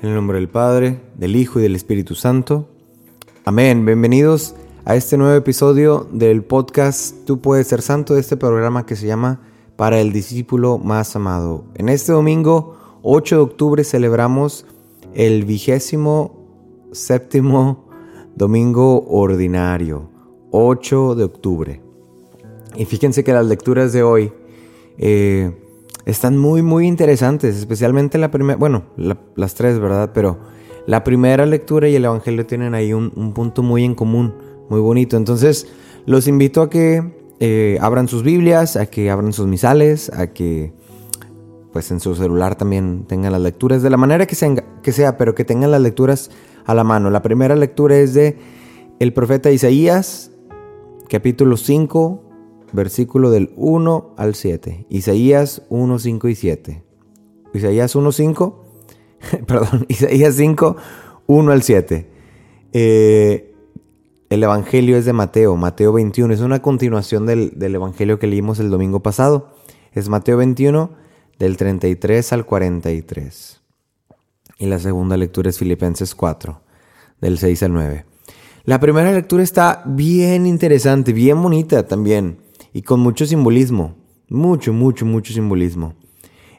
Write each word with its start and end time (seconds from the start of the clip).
En 0.00 0.10
el 0.10 0.14
nombre 0.14 0.38
del 0.38 0.48
Padre, 0.48 1.00
del 1.16 1.34
Hijo 1.34 1.58
y 1.58 1.62
del 1.62 1.74
Espíritu 1.74 2.14
Santo. 2.14 2.68
Amén. 3.44 3.84
Bienvenidos 3.84 4.54
a 4.84 4.94
este 4.94 5.18
nuevo 5.18 5.34
episodio 5.34 6.06
del 6.12 6.44
podcast 6.44 7.24
Tú 7.24 7.40
puedes 7.40 7.66
ser 7.66 7.82
santo, 7.82 8.14
de 8.14 8.20
este 8.20 8.36
programa 8.36 8.86
que 8.86 8.94
se 8.94 9.08
llama 9.08 9.40
Para 9.74 10.00
el 10.00 10.12
discípulo 10.12 10.78
más 10.78 11.16
amado. 11.16 11.64
En 11.74 11.88
este 11.88 12.12
domingo, 12.12 12.76
8 13.02 13.34
de 13.34 13.42
octubre, 13.42 13.82
celebramos 13.82 14.66
el 15.14 15.44
vigésimo 15.44 16.46
séptimo 16.92 17.88
domingo 18.36 19.04
ordinario, 19.08 20.10
8 20.52 21.16
de 21.16 21.24
octubre. 21.24 21.82
Y 22.76 22.84
fíjense 22.84 23.24
que 23.24 23.32
las 23.32 23.46
lecturas 23.46 23.92
de 23.92 24.04
hoy 24.04 24.32
eh, 24.96 25.60
están 26.06 26.36
muy, 26.38 26.62
muy 26.62 26.86
interesantes, 26.86 27.56
especialmente 27.56 28.18
la 28.18 28.30
primera, 28.30 28.56
bueno, 28.58 28.84
la- 28.96 29.18
las 29.36 29.54
tres, 29.54 29.78
¿verdad? 29.78 30.10
Pero 30.14 30.38
la 30.86 31.04
primera 31.04 31.44
lectura 31.46 31.88
y 31.88 31.96
el 31.96 32.04
Evangelio 32.04 32.46
tienen 32.46 32.74
ahí 32.74 32.92
un, 32.92 33.12
un 33.14 33.32
punto 33.34 33.62
muy 33.62 33.84
en 33.84 33.94
común, 33.94 34.34
muy 34.70 34.80
bonito. 34.80 35.16
Entonces, 35.16 35.66
los 36.06 36.26
invito 36.28 36.62
a 36.62 36.70
que 36.70 37.02
eh, 37.40 37.78
abran 37.80 38.08
sus 38.08 38.22
Biblias, 38.22 38.76
a 38.76 38.86
que 38.86 39.10
abran 39.10 39.32
sus 39.32 39.46
misales, 39.46 40.10
a 40.14 40.28
que 40.28 40.72
pues 41.72 41.90
en 41.90 42.00
su 42.00 42.14
celular 42.14 42.54
también 42.56 43.04
tengan 43.06 43.32
las 43.32 43.42
lecturas 43.42 43.82
de 43.82 43.90
la 43.90 43.98
manera 43.98 44.26
que 44.26 44.34
que 44.82 44.92
sea, 44.92 45.18
pero 45.18 45.34
que 45.34 45.44
tengan 45.44 45.70
las 45.70 45.82
lecturas 45.82 46.30
a 46.64 46.74
la 46.74 46.82
mano. 46.82 47.10
La 47.10 47.20
primera 47.22 47.54
lectura 47.54 47.96
es 47.98 48.14
de 48.14 48.36
el 48.98 49.12
profeta 49.12 49.50
Isaías, 49.50 50.30
capítulo 51.08 51.56
5, 51.58 52.22
versículo 52.72 53.30
del 53.30 53.52
1 53.56 54.14
al 54.16 54.34
7. 54.34 54.86
Isaías 54.88 55.62
1, 55.68 55.98
5 55.98 56.28
y 56.28 56.34
7. 56.34 56.82
Isaías 57.54 57.94
1, 57.94 58.12
5, 58.12 58.64
perdón, 59.46 59.86
Isaías 59.88 60.34
5, 60.34 60.76
1 61.26 61.52
al 61.52 61.62
7. 61.62 62.06
Eh, 62.72 63.54
el 64.30 64.42
Evangelio 64.42 64.96
es 64.96 65.04
de 65.04 65.12
Mateo, 65.12 65.56
Mateo 65.56 65.92
21. 65.92 66.34
Es 66.34 66.40
una 66.40 66.60
continuación 66.60 67.26
del, 67.26 67.58
del 67.58 67.74
Evangelio 67.74 68.18
que 68.18 68.26
leímos 68.26 68.58
el 68.60 68.70
domingo 68.70 69.00
pasado. 69.00 69.50
Es 69.92 70.08
Mateo 70.08 70.36
21, 70.36 70.90
del 71.38 71.56
33 71.56 72.32
al 72.32 72.44
43. 72.44 73.60
Y 74.58 74.66
la 74.66 74.78
segunda 74.78 75.16
lectura 75.16 75.50
es 75.50 75.58
Filipenses 75.58 76.14
4, 76.14 76.60
del 77.20 77.38
6 77.38 77.62
al 77.62 77.72
9. 77.72 78.04
La 78.64 78.80
primera 78.80 79.12
lectura 79.12 79.42
está 79.42 79.82
bien 79.86 80.46
interesante, 80.46 81.12
bien 81.12 81.40
bonita 81.40 81.86
también, 81.86 82.38
y 82.78 82.82
con 82.82 83.00
mucho 83.00 83.26
simbolismo. 83.26 83.96
Mucho, 84.28 84.72
mucho, 84.72 85.04
mucho 85.04 85.32
simbolismo. 85.32 85.94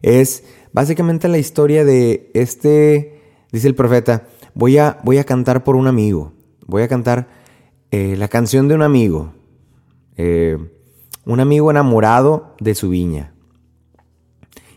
Es 0.02 0.44
básicamente 0.74 1.30
la 1.30 1.38
historia 1.38 1.86
de 1.86 2.30
este, 2.34 3.22
dice 3.54 3.70
el 3.70 3.74
profeta, 3.76 4.28
voy 4.54 4.78
a, 4.80 5.00
voy 5.06 5.18
a 5.18 5.24
cantar 5.24 5.64
por 5.64 5.78
un 5.78 5.88
amigo. 5.88 6.34
Voy 6.68 6.82
a 6.82 6.90
cantar 6.90 7.30
eh, 7.92 8.16
la 8.18 8.28
canción 8.28 8.68
de 8.68 8.76
un 8.76 8.82
amigo. 8.82 9.32
Eh, 10.18 10.58
un 11.24 11.40
amigo 11.40 11.72
enamorado 11.72 12.54
de 12.60 12.76
su 12.76 12.90
viña. 12.90 13.34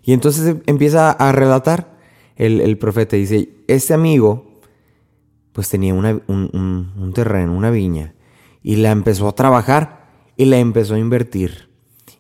Y 0.05 0.13
entonces 0.13 0.55
empieza 0.67 1.11
a 1.11 1.33
relatar 1.33 1.99
el, 2.37 2.79
profeta. 2.79 3.17
Dice, 3.17 3.49
este 3.67 3.95
amigo 3.95 4.61
pues 5.53 5.69
tenía 5.69 5.93
un, 5.93 6.07
un- 6.29 6.93
un 6.97 7.13
terreno, 7.13 7.53
una 7.57 7.71
viña. 7.71 8.15
Y 8.63 8.77
la 8.77 8.93
empezó 8.93 9.27
a 9.27 9.35
trabajar 9.35 10.02
y 10.37 10.45
la 10.47 10.59
empezó 10.59 10.95
a 10.95 10.99
invertir. 10.99 11.69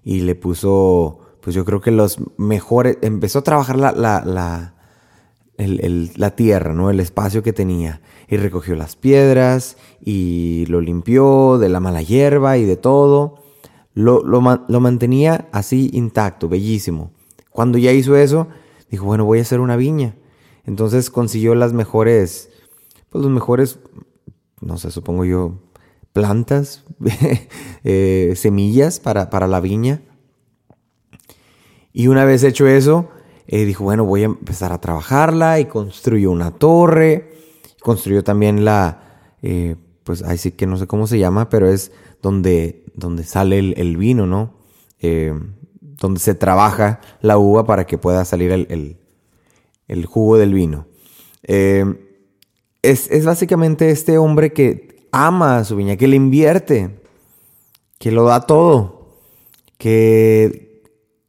Y 0.05 0.21
le 0.21 0.35
puso, 0.35 1.21
pues 1.41 1.55
yo 1.55 1.65
creo 1.65 1.81
que 1.81 1.91
los 1.91 2.19
mejores, 2.37 2.99
empezó 3.03 3.41
a 3.41 3.43
trabajar 3.45 3.77
la, 3.79 3.93
la, 3.93 4.75
el- 5.57 6.11
la 6.17 6.35
tierra, 6.35 6.73
¿no? 6.75 6.91
El 6.91 7.01
espacio 7.01 7.43
que 7.43 7.53
tenía. 7.53 8.01
Y 8.29 8.37
recogió 8.37 8.75
las 8.75 8.97
piedras 8.97 9.77
y 10.01 10.65
lo 10.67 10.81
limpió 10.81 11.59
de 11.59 11.69
la 11.69 11.81
mala 11.81 12.03
hierba 12.03 12.57
y 12.59 12.65
de 12.65 12.77
todo. 12.77 13.37
Lo, 13.95 14.23
lo 14.25 14.41
lo 14.69 14.81
mantenía 14.81 15.49
así 15.53 15.91
intacto, 15.93 16.49
bellísimo. 16.49 17.13
Cuando 17.51 17.77
ya 17.77 17.93
hizo 17.93 18.17
eso, 18.17 18.49
dijo, 18.91 19.05
bueno, 19.05 19.25
voy 19.27 19.39
a 19.39 19.43
hacer 19.43 19.61
una 19.61 19.77
viña. 19.77 20.17
Entonces 20.65 21.11
consiguió 21.11 21.55
las 21.55 21.75
mejores, 21.75 22.49
pues 23.11 23.23
los 23.23 23.31
mejores, 23.33 23.79
no 24.63 24.79
sé, 24.79 24.91
supongo 24.91 25.25
yo, 25.27 25.59
plantas, 26.13 26.85
eh, 27.85 28.33
semillas 28.37 29.01
para, 29.01 29.31
para 29.31 29.47
la 29.47 29.61
viña. 29.61 30.03
Y 31.93 32.07
una 32.09 32.25
vez 32.25 32.43
hecho 32.45 32.67
eso, 32.67 33.09
eh, 33.47 33.65
dijo, 33.65 33.85
bueno, 33.85 34.05
voy 34.05 34.23
a 34.23 34.27
empezar 34.27 34.73
a 34.73 34.81
trabajarla 34.81 35.61
y 35.61 35.67
construyó 35.67 36.31
una 36.31 36.51
torre. 36.53 37.33
Construyó 37.83 38.23
también 38.25 38.65
la, 38.65 39.33
eh, 39.43 39.77
pues 40.05 40.23
ahí 40.23 40.39
sí 40.39 40.53
que 40.53 40.67
no 40.67 40.77
sé 40.77 40.87
cómo 40.87 41.07
se 41.07 41.19
llama, 41.19 41.49
pero 41.49 41.69
es 41.69 41.93
donde, 42.23 42.85
donde 42.95 43.25
sale 43.25 43.59
el, 43.59 43.97
vino, 43.97 44.27
¿no? 44.27 44.55
Donde 45.81 46.21
se 46.21 46.35
trabaja 46.35 47.01
la 47.21 47.39
uva 47.39 47.65
para 47.67 47.87
que 47.87 47.99
pueda 47.99 48.25
salir 48.25 48.53
el, 48.53 48.67
el- 48.71 48.97
el 49.89 50.07
jugo 50.07 50.39
del 50.39 50.55
vino. 50.55 50.87
Es, 51.43 53.11
es 53.11 53.25
básicamente 53.25 53.91
este 53.91 54.19
hombre 54.19 54.53
que 54.53 54.92
ama 55.13 55.59
a 55.59 55.65
su 55.65 55.77
viña, 55.77 55.97
que 55.97 56.09
le 56.09 56.17
invierte, 56.17 57.01
que 57.99 58.11
lo 58.11 58.25
da 58.25 58.41
todo, 58.41 59.21
que 59.79 60.83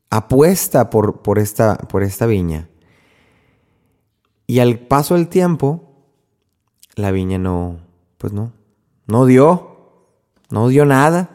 apuesta 0.09 0.89
por, 0.89 1.21
por, 1.21 1.37
esta, 1.37 1.77
por 1.77 2.01
esta 2.01 2.25
viña. 2.25 2.69
Y 4.47 4.59
al 4.59 4.79
paso 4.79 5.15
del 5.15 5.27
tiempo, 5.27 5.93
la 6.95 7.11
viña 7.11 7.37
no, 7.37 7.79
pues 8.17 8.33
no, 8.33 8.53
no 9.05 9.25
dio, 9.25 10.07
no 10.49 10.67
dio 10.69 10.85
nada. 10.85 11.29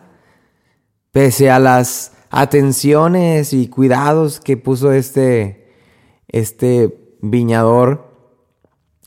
Pese 1.13 1.51
a 1.51 1.59
las 1.59 2.13
atenciones 2.31 3.53
y 3.53 3.69
cuidados 3.69 4.41
que 4.41 4.57
puso 4.57 4.93
este, 4.93 5.73
este 6.29 7.17
viñador, 7.21 8.09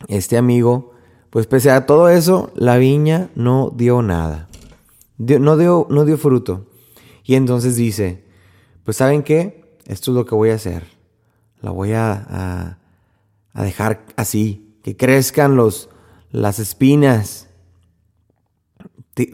este 0.07 0.37
amigo, 0.37 0.90
pues 1.31 1.47
pese 1.47 1.71
a 1.71 1.85
todo 1.87 2.09
eso, 2.09 2.51
la 2.55 2.77
viña 2.77 3.29
no 3.35 3.71
dio 3.75 4.01
nada. 4.03 4.47
No, 5.17 5.57
dio, 5.57 5.87
no 5.89 6.05
dio 6.05 6.17
fruto. 6.17 6.67
Y 7.23 7.35
entonces 7.35 7.75
dice, 7.75 8.25
pues 8.83 8.97
¿saben 8.97 9.23
qué? 9.23 9.77
Esto 9.87 10.11
es 10.11 10.15
lo 10.15 10.25
que 10.25 10.35
voy 10.35 10.49
a 10.51 10.55
hacer. 10.55 10.83
La 11.61 11.71
voy 11.71 11.93
a, 11.93 12.77
a- 13.53 13.63
dejar 13.63 14.05
así, 14.17 14.75
que 14.83 14.95
crezcan 14.97 15.55
los, 15.55 15.89
las 16.31 16.59
espinas. 16.59 17.47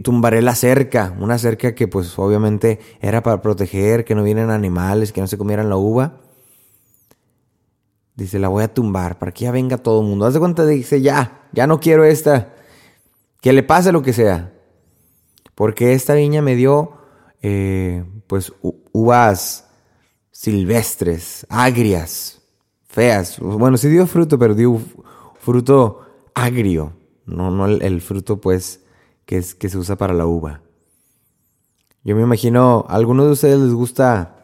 Tumbaré 0.04 0.42
la 0.42 0.56
cerca, 0.56 1.16
una 1.20 1.38
cerca 1.38 1.74
que 1.74 1.88
pues 1.88 2.18
obviamente 2.20 2.80
era 3.00 3.24
para 3.24 3.42
proteger, 3.42 4.06
que 4.06 4.16
no 4.16 4.24
vienen 4.24 4.50
animales, 4.50 5.12
que 5.14 5.22
no 5.22 5.28
se 5.28 5.38
comieran 5.38 5.70
la 5.70 5.78
uva. 5.78 6.20
Dice, 8.18 8.40
la 8.40 8.48
voy 8.48 8.64
a 8.64 8.74
tumbar 8.74 9.20
para 9.20 9.32
que 9.32 9.44
ya 9.44 9.52
venga 9.52 9.78
todo 9.78 10.02
el 10.02 10.08
mundo. 10.08 10.26
Haz 10.26 10.34
de 10.34 10.40
cuenta, 10.40 10.66
dice, 10.66 11.02
ya, 11.02 11.48
ya 11.54 11.68
no 11.68 11.80
quiero 11.80 12.04
esta. 12.04 12.56
Que 13.40 13.54
le 13.54 13.62
pase 13.62 13.92
lo 13.92 14.02
que 14.02 14.12
sea. 14.12 14.54
Porque 15.54 15.94
esta 15.94 16.16
viña 16.16 16.42
me 16.42 16.56
dio, 16.56 16.94
eh, 17.44 18.04
pues, 18.26 18.52
uvas 18.92 19.70
silvestres, 20.32 21.46
agrias, 21.48 22.42
feas. 22.88 23.38
Bueno, 23.40 23.78
sí 23.78 23.88
dio 23.88 24.08
fruto, 24.08 24.40
pero 24.40 24.56
dio 24.56 24.82
fruto 25.40 26.02
agrio. 26.34 26.94
No, 27.28 27.52
no 27.52 27.68
el, 27.68 27.84
el 27.84 28.02
fruto, 28.02 28.42
pues, 28.42 28.82
que, 29.26 29.38
es, 29.38 29.54
que 29.54 29.70
se 29.70 29.78
usa 29.78 29.96
para 29.96 30.16
la 30.16 30.26
uva. 30.26 30.62
Yo 32.04 32.16
me 32.16 32.24
imagino, 32.24 32.84
a 32.90 32.96
algunos 32.96 33.28
de 33.28 33.32
ustedes 33.34 33.60
les 33.60 33.74
gusta, 33.74 34.44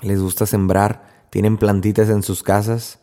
les 0.00 0.18
gusta 0.22 0.46
sembrar, 0.46 1.15
tienen 1.36 1.58
plantitas 1.58 2.08
en 2.08 2.22
sus 2.22 2.42
casas. 2.42 2.98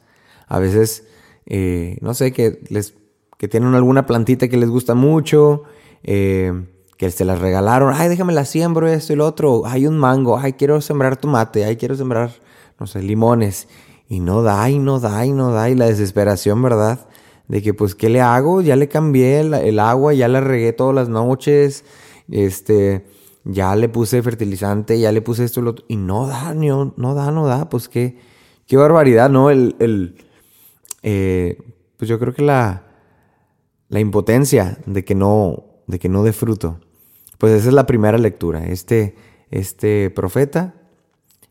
A 0.48 0.58
veces, 0.58 1.04
eh, 1.46 2.00
no 2.02 2.16
sé, 2.16 2.32
que 2.32 2.64
les, 2.70 2.96
que 3.38 3.48
tienen 3.48 3.76
alguna 3.76 4.08
plantita 4.08 4.48
que 4.48 4.58
les 4.58 4.72
gusta 4.72 4.96
mucho, 4.96 5.66
eh, 6.02 6.52
que 6.98 7.12
se 7.12 7.26
las 7.26 7.40
regalaron. 7.40 7.94
Ay, 7.94 8.10
déjame 8.10 8.34
la 8.34 8.46
siembro 8.46 8.88
esto 8.88 9.14
y 9.14 9.18
lo 9.18 9.28
otro. 9.28 9.68
Hay 9.68 9.86
un 9.86 10.00
mango. 10.00 10.40
Ay, 10.40 10.54
quiero 10.54 10.82
sembrar 10.82 11.16
tomate. 11.16 11.64
Ay, 11.64 11.76
quiero 11.76 11.94
sembrar, 11.94 12.32
no 12.80 12.88
sé, 12.88 13.04
limones. 13.04 13.68
Y 14.10 14.20
no 14.20 14.42
da, 14.42 14.68
y 14.68 14.80
no 14.80 15.00
da, 15.00 15.24
y 15.28 15.32
no 15.32 15.52
da. 15.52 15.70
Y 15.70 15.76
la 15.76 15.86
desesperación, 15.86 16.60
¿verdad? 16.64 17.08
de 17.48 17.62
que 17.62 17.76
pues, 17.76 17.94
¿qué 17.94 18.10
le 18.10 18.22
hago? 18.22 18.62
Ya 18.62 18.76
le 18.76 18.88
cambié 18.88 19.42
el, 19.42 19.54
el 19.54 19.80
agua, 19.80 20.16
ya 20.16 20.28
la 20.28 20.42
regué 20.42 20.74
todas 20.74 20.96
las 20.96 21.08
noches, 21.08 21.86
este, 22.32 23.06
ya 23.44 23.76
le 23.76 23.90
puse 23.90 24.22
fertilizante, 24.22 25.00
ya 25.00 25.12
le 25.12 25.22
puse 25.22 25.44
esto 25.44 25.60
y 25.60 25.64
lo 25.64 25.72
otro, 25.72 25.86
y 25.88 25.96
no 25.98 26.28
da, 26.28 26.54
no, 26.54 26.94
no 26.96 27.14
da, 27.14 27.32
no 27.32 27.46
da, 27.46 27.70
pues 27.70 27.90
qué, 27.90 28.18
qué 28.66 28.78
barbaridad, 28.78 29.30
¿no? 29.30 29.50
El, 29.50 29.76
el 29.80 30.16
eh, 31.02 31.58
pues 31.98 32.10
yo 32.10 32.20
creo 32.20 32.34
que 32.34 32.42
la, 32.42 32.84
la 33.90 34.00
impotencia 34.00 34.78
de 34.86 35.04
que 35.04 35.16
no, 35.16 35.66
de 35.88 36.00
que 36.00 36.10
no 36.10 36.24
dé 36.24 36.34
fruto. 36.34 36.80
Pues 37.38 37.54
esa 37.54 37.70
es 37.70 37.74
la 37.74 37.86
primera 37.86 38.18
lectura. 38.18 38.66
Este, 38.66 39.16
este 39.52 40.10
profeta 40.10 40.76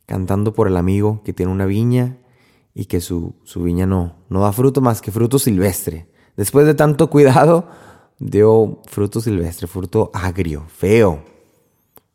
cantando 0.06 0.52
por 0.52 0.68
el 0.68 0.76
amigo 0.76 1.22
que 1.24 1.32
tiene 1.32 1.52
una 1.52 1.66
viña 1.66 2.18
y 2.74 2.86
que 2.86 3.00
su, 3.00 3.34
su 3.44 3.62
viña 3.62 3.86
no, 3.86 4.16
no 4.28 4.40
da 4.40 4.52
fruto 4.52 4.80
más 4.80 5.00
que 5.00 5.12
fruto 5.12 5.38
silvestre. 5.38 6.08
Después 6.36 6.66
de 6.66 6.74
tanto 6.74 7.10
cuidado, 7.10 7.68
dio 8.18 8.80
fruto 8.86 9.20
silvestre, 9.20 9.66
fruto 9.66 10.10
agrio, 10.14 10.64
feo, 10.68 11.22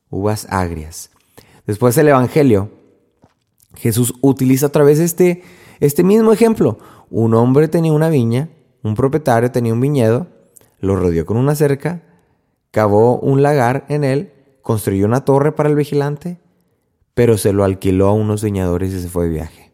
uvas 0.09 0.47
agrias. 0.49 1.11
Después 1.65 1.97
el 1.97 2.07
Evangelio, 2.07 2.69
Jesús 3.75 4.13
utiliza 4.21 4.67
otra 4.67 4.83
vez 4.83 4.99
este, 4.99 5.43
este 5.79 6.03
mismo 6.03 6.33
ejemplo. 6.33 6.79
Un 7.09 7.33
hombre 7.33 7.67
tenía 7.67 7.93
una 7.93 8.09
viña, 8.09 8.49
un 8.83 8.95
propietario 8.95 9.51
tenía 9.51 9.73
un 9.73 9.81
viñedo, 9.81 10.27
lo 10.79 10.95
rodeó 10.95 11.25
con 11.25 11.37
una 11.37 11.55
cerca, 11.55 12.03
cavó 12.71 13.19
un 13.19 13.41
lagar 13.41 13.85
en 13.89 14.03
él, 14.03 14.33
construyó 14.61 15.05
una 15.05 15.25
torre 15.25 15.51
para 15.51 15.69
el 15.69 15.75
vigilante, 15.75 16.39
pero 17.13 17.37
se 17.37 17.53
lo 17.53 17.63
alquiló 17.63 18.07
a 18.07 18.13
unos 18.13 18.43
viñadores 18.43 18.93
y 18.93 19.01
se 19.01 19.09
fue 19.09 19.25
de 19.25 19.31
viaje. 19.31 19.73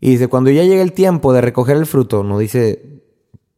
Y 0.00 0.10
dice, 0.10 0.28
cuando 0.28 0.50
ya 0.50 0.64
llega 0.64 0.82
el 0.82 0.92
tiempo 0.92 1.32
de 1.32 1.40
recoger 1.40 1.76
el 1.76 1.86
fruto, 1.86 2.24
no 2.24 2.38
dice, 2.38 3.04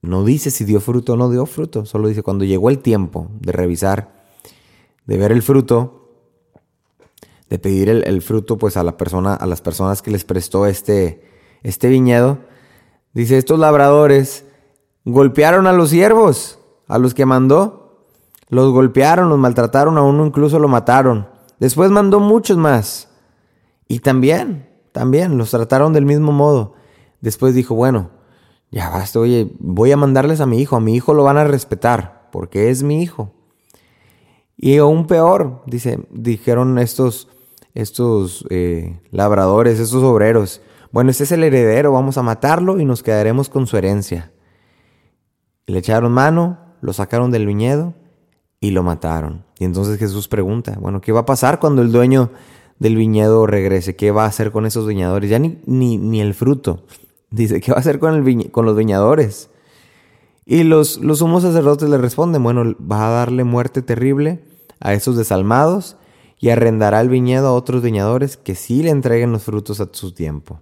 no 0.03 0.25
dice 0.25 0.51
si 0.51 0.65
dio 0.65 0.81
fruto 0.81 1.15
o 1.15 1.17
no 1.17 1.31
dio 1.31 1.47
fruto, 1.47 1.87
solo 1.87 2.09
dice 2.09 2.23
cuando 2.23 2.45
llegó 2.45 2.69
el 2.69 2.81
tiempo 2.81 3.29
de 3.41 3.53
revisar, 3.53 4.24
de 5.07 5.17
ver 5.17 5.33
el 5.33 5.43
fruto, 5.43 6.11
de 7.49 7.59
pedir 7.59 7.89
el, 7.89 8.23
fruto 8.23 8.57
pues 8.59 8.77
a 8.77 8.83
la 8.83 8.97
persona, 8.97 9.35
a 9.35 9.47
las 9.47 9.61
personas 9.61 10.03
que 10.03 10.11
les 10.11 10.25
prestó 10.25 10.67
este, 10.67 11.23
este 11.63 11.89
viñedo, 11.89 12.39
dice, 13.13 13.39
estos 13.39 13.59
labradores 13.59 14.45
golpearon 15.05 15.67
a 15.67 15.73
los 15.73 15.91
siervos, 15.91 16.59
a 16.89 16.99
los 16.99 17.15
que 17.15 17.27
mandó, 17.27 18.07
los 18.49 18.73
golpearon, 18.73 19.29
los 19.29 19.39
maltrataron, 19.39 19.99
a 19.99 20.03
uno 20.03 20.27
incluso 20.27 20.59
lo 20.59 20.69
mataron. 20.69 21.29
Después 21.59 21.91
mandó 21.91 22.21
muchos 22.21 22.57
más. 22.57 23.09
Y 23.89 24.01
también, 24.01 24.69
también 24.93 25.39
los 25.39 25.51
trataron 25.51 25.93
del 25.93 26.07
mismo 26.07 26.33
modo. 26.33 26.75
Después 27.21 27.55
dijo, 27.55 27.75
bueno, 27.75 28.11
ya 28.71 28.91
basta, 28.91 29.19
oye, 29.19 29.51
voy 29.61 29.93
a 29.93 29.97
mandarles 29.97 30.41
a 30.41 30.47
mi 30.47 30.61
hijo, 30.61 30.77
a 30.77 30.81
mi 30.81 30.95
hijo 30.95 31.15
lo 31.15 31.25
van 31.25 31.37
a 31.37 31.45
respetar, 31.45 32.29
porque 32.33 32.71
es 32.71 32.83
mi 32.83 33.03
hijo. 33.03 33.33
Y 34.57 34.77
aún 34.79 35.07
peor, 35.07 35.63
dice, 35.67 35.99
dijeron 36.11 36.79
estos, 36.79 37.29
estos 37.75 38.45
eh, 38.51 39.01
labradores, 39.11 39.81
estos 39.81 40.03
obreros, 40.03 40.61
bueno, 40.93 41.11
este 41.11 41.25
es 41.25 41.33
el 41.33 41.43
heredero, 41.43 41.91
vamos 41.91 42.19
a 42.19 42.23
matarlo 42.23 42.79
y 42.79 42.85
nos 42.85 43.03
quedaremos 43.03 43.49
con 43.49 43.67
su 43.67 43.77
herencia. 43.77 44.31
Le 45.67 45.79
echaron 45.79 46.13
mano, 46.13 46.59
lo 46.81 46.93
sacaron 46.93 47.33
del 47.33 47.47
viñedo 47.47 47.95
y 48.61 48.71
lo 48.71 48.85
mataron. 48.85 49.45
Y 49.59 49.65
entonces 49.65 49.99
Jesús 49.99 50.29
pregunta, 50.29 50.77
bueno, 50.81 51.01
¿qué 51.01 51.11
va 51.11 51.21
a 51.21 51.27
pasar 51.27 51.59
cuando 51.59 51.83
el 51.83 51.91
dueño 51.91 52.31
del 52.79 52.95
viñedo 52.95 53.47
regrese? 53.47 53.97
¿Qué 53.97 54.13
va 54.13 54.25
a 54.25 54.29
hacer 54.29 54.53
con 54.53 54.67
esos 54.67 54.87
viñadores? 54.87 55.31
Ya 55.31 55.41
ni, 55.41 55.59
ni, 55.67 55.99
ni 55.99 56.21
el 56.21 56.33
fruto. 56.33 56.85
Dice, 57.31 57.61
¿qué 57.61 57.73
va 57.73 57.79
a 57.79 57.81
hacer 57.81 57.99
con, 57.99 58.15
el 58.15 58.51
con 58.53 58.65
los 58.65 58.77
viñadores? 58.77 59.51
Y 60.47 60.65
los, 60.65 60.99
los 60.99 61.21
sumos 61.21 61.43
sacerdotes 61.43 61.89
le 61.89 61.99
responden, 61.99 62.43
bueno, 62.43 62.75
va 62.81 63.09
a 63.09 63.11
darle 63.11 63.45
muerte 63.45 63.83
terrible 63.83 64.45
a 64.81 64.93
esos 64.93 65.17
desalmados 65.17 65.97
y 66.39 66.51
arrendará 66.51 67.01
el 67.01 67.09
viñedo 67.09 67.49
a 67.49 67.55
otros 67.55 67.83
viñadores 67.83 68.37
que 68.37 68.55
sí 68.55 68.83
le 68.83 68.91
entreguen 68.91 69.33
los 69.33 69.45
frutos 69.45 69.81
a 69.81 69.89
su 69.91 70.13
tiempo. 70.13 70.61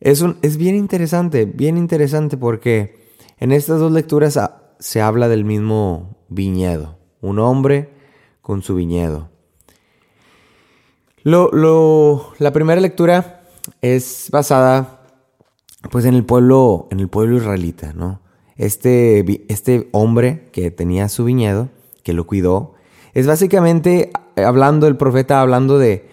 Es, 0.00 0.20
un, 0.20 0.36
es 0.42 0.58
bien 0.58 0.74
interesante, 0.74 1.46
bien 1.46 1.78
interesante 1.78 2.36
porque 2.36 3.08
en 3.38 3.52
estas 3.52 3.80
dos 3.80 3.90
lecturas 3.90 4.38
se 4.78 5.00
habla 5.00 5.28
del 5.28 5.46
mismo 5.46 6.18
viñedo, 6.28 6.98
un 7.22 7.38
hombre 7.38 7.94
con 8.42 8.60
su 8.60 8.74
viñedo. 8.74 9.30
Lo, 11.22 11.50
lo, 11.52 12.34
la 12.38 12.52
primera 12.52 12.82
lectura 12.82 13.44
es 13.80 14.28
basada 14.30 15.03
pues 15.90 16.04
en 16.04 16.14
el 16.14 16.24
pueblo, 16.24 16.88
en 16.90 17.00
el 17.00 17.08
pueblo 17.08 17.36
israelita, 17.36 17.92
¿no? 17.92 18.20
Este, 18.56 19.44
este 19.52 19.88
hombre 19.92 20.48
que 20.52 20.70
tenía 20.70 21.08
su 21.08 21.24
viñedo, 21.24 21.68
que 22.02 22.12
lo 22.12 22.26
cuidó, 22.26 22.74
es 23.12 23.26
básicamente 23.26 24.10
hablando, 24.36 24.86
el 24.86 24.96
profeta 24.96 25.40
hablando 25.40 25.78
de, 25.78 26.08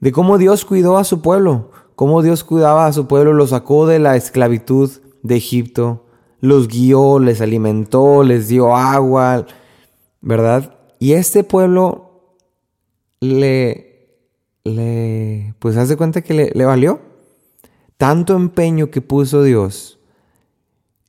de 0.00 0.12
cómo 0.12 0.38
Dios 0.38 0.64
cuidó 0.64 0.98
a 0.98 1.04
su 1.04 1.22
pueblo, 1.22 1.70
cómo 1.94 2.22
Dios 2.22 2.44
cuidaba 2.44 2.86
a 2.86 2.92
su 2.92 3.06
pueblo, 3.06 3.32
lo 3.32 3.46
sacó 3.46 3.86
de 3.86 3.98
la 3.98 4.16
esclavitud 4.16 4.90
de 5.22 5.36
Egipto, 5.36 6.04
los 6.40 6.68
guió, 6.68 7.18
les 7.18 7.40
alimentó, 7.40 8.22
les 8.22 8.48
dio 8.48 8.76
agua, 8.76 9.46
¿verdad? 10.20 10.76
Y 10.98 11.12
este 11.12 11.44
pueblo 11.44 12.36
le, 13.20 14.18
le 14.64 15.54
pues 15.58 15.76
hace 15.76 15.96
cuenta 15.96 16.22
que 16.22 16.34
le, 16.34 16.50
le 16.54 16.64
valió 16.64 17.00
tanto 17.96 18.36
empeño 18.36 18.90
que 18.90 19.00
puso 19.00 19.42
Dios 19.42 19.98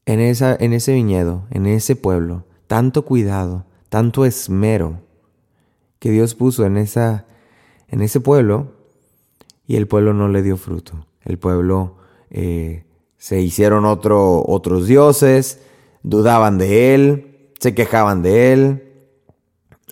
en, 0.05 0.19
esa, 0.19 0.55
en 0.59 0.73
ese 0.73 0.93
viñedo, 0.93 1.45
en 1.51 1.65
ese 1.65 1.95
pueblo, 1.95 2.45
tanto 2.67 3.03
cuidado, 3.03 3.65
tanto 3.89 4.25
esmero 4.25 5.01
que 5.99 6.11
Dios 6.11 6.35
puso 6.35 6.65
en, 6.65 6.77
esa, 6.77 7.25
en 7.87 8.01
ese 8.01 8.19
pueblo, 8.19 8.73
y 9.65 9.75
el 9.75 9.87
pueblo 9.87 10.13
no 10.13 10.29
le 10.29 10.43
dio 10.43 10.55
fruto. 10.55 11.05
El 11.23 11.37
pueblo 11.37 11.97
eh, 12.29 12.85
se 13.17 13.41
hicieron 13.41 13.85
otro, 13.85 14.43
otros 14.45 14.87
dioses, 14.87 15.61
dudaban 16.03 16.57
de 16.57 16.95
él, 16.95 17.51
se 17.59 17.75
quejaban 17.75 18.21
de 18.21 18.53
él, 18.53 18.93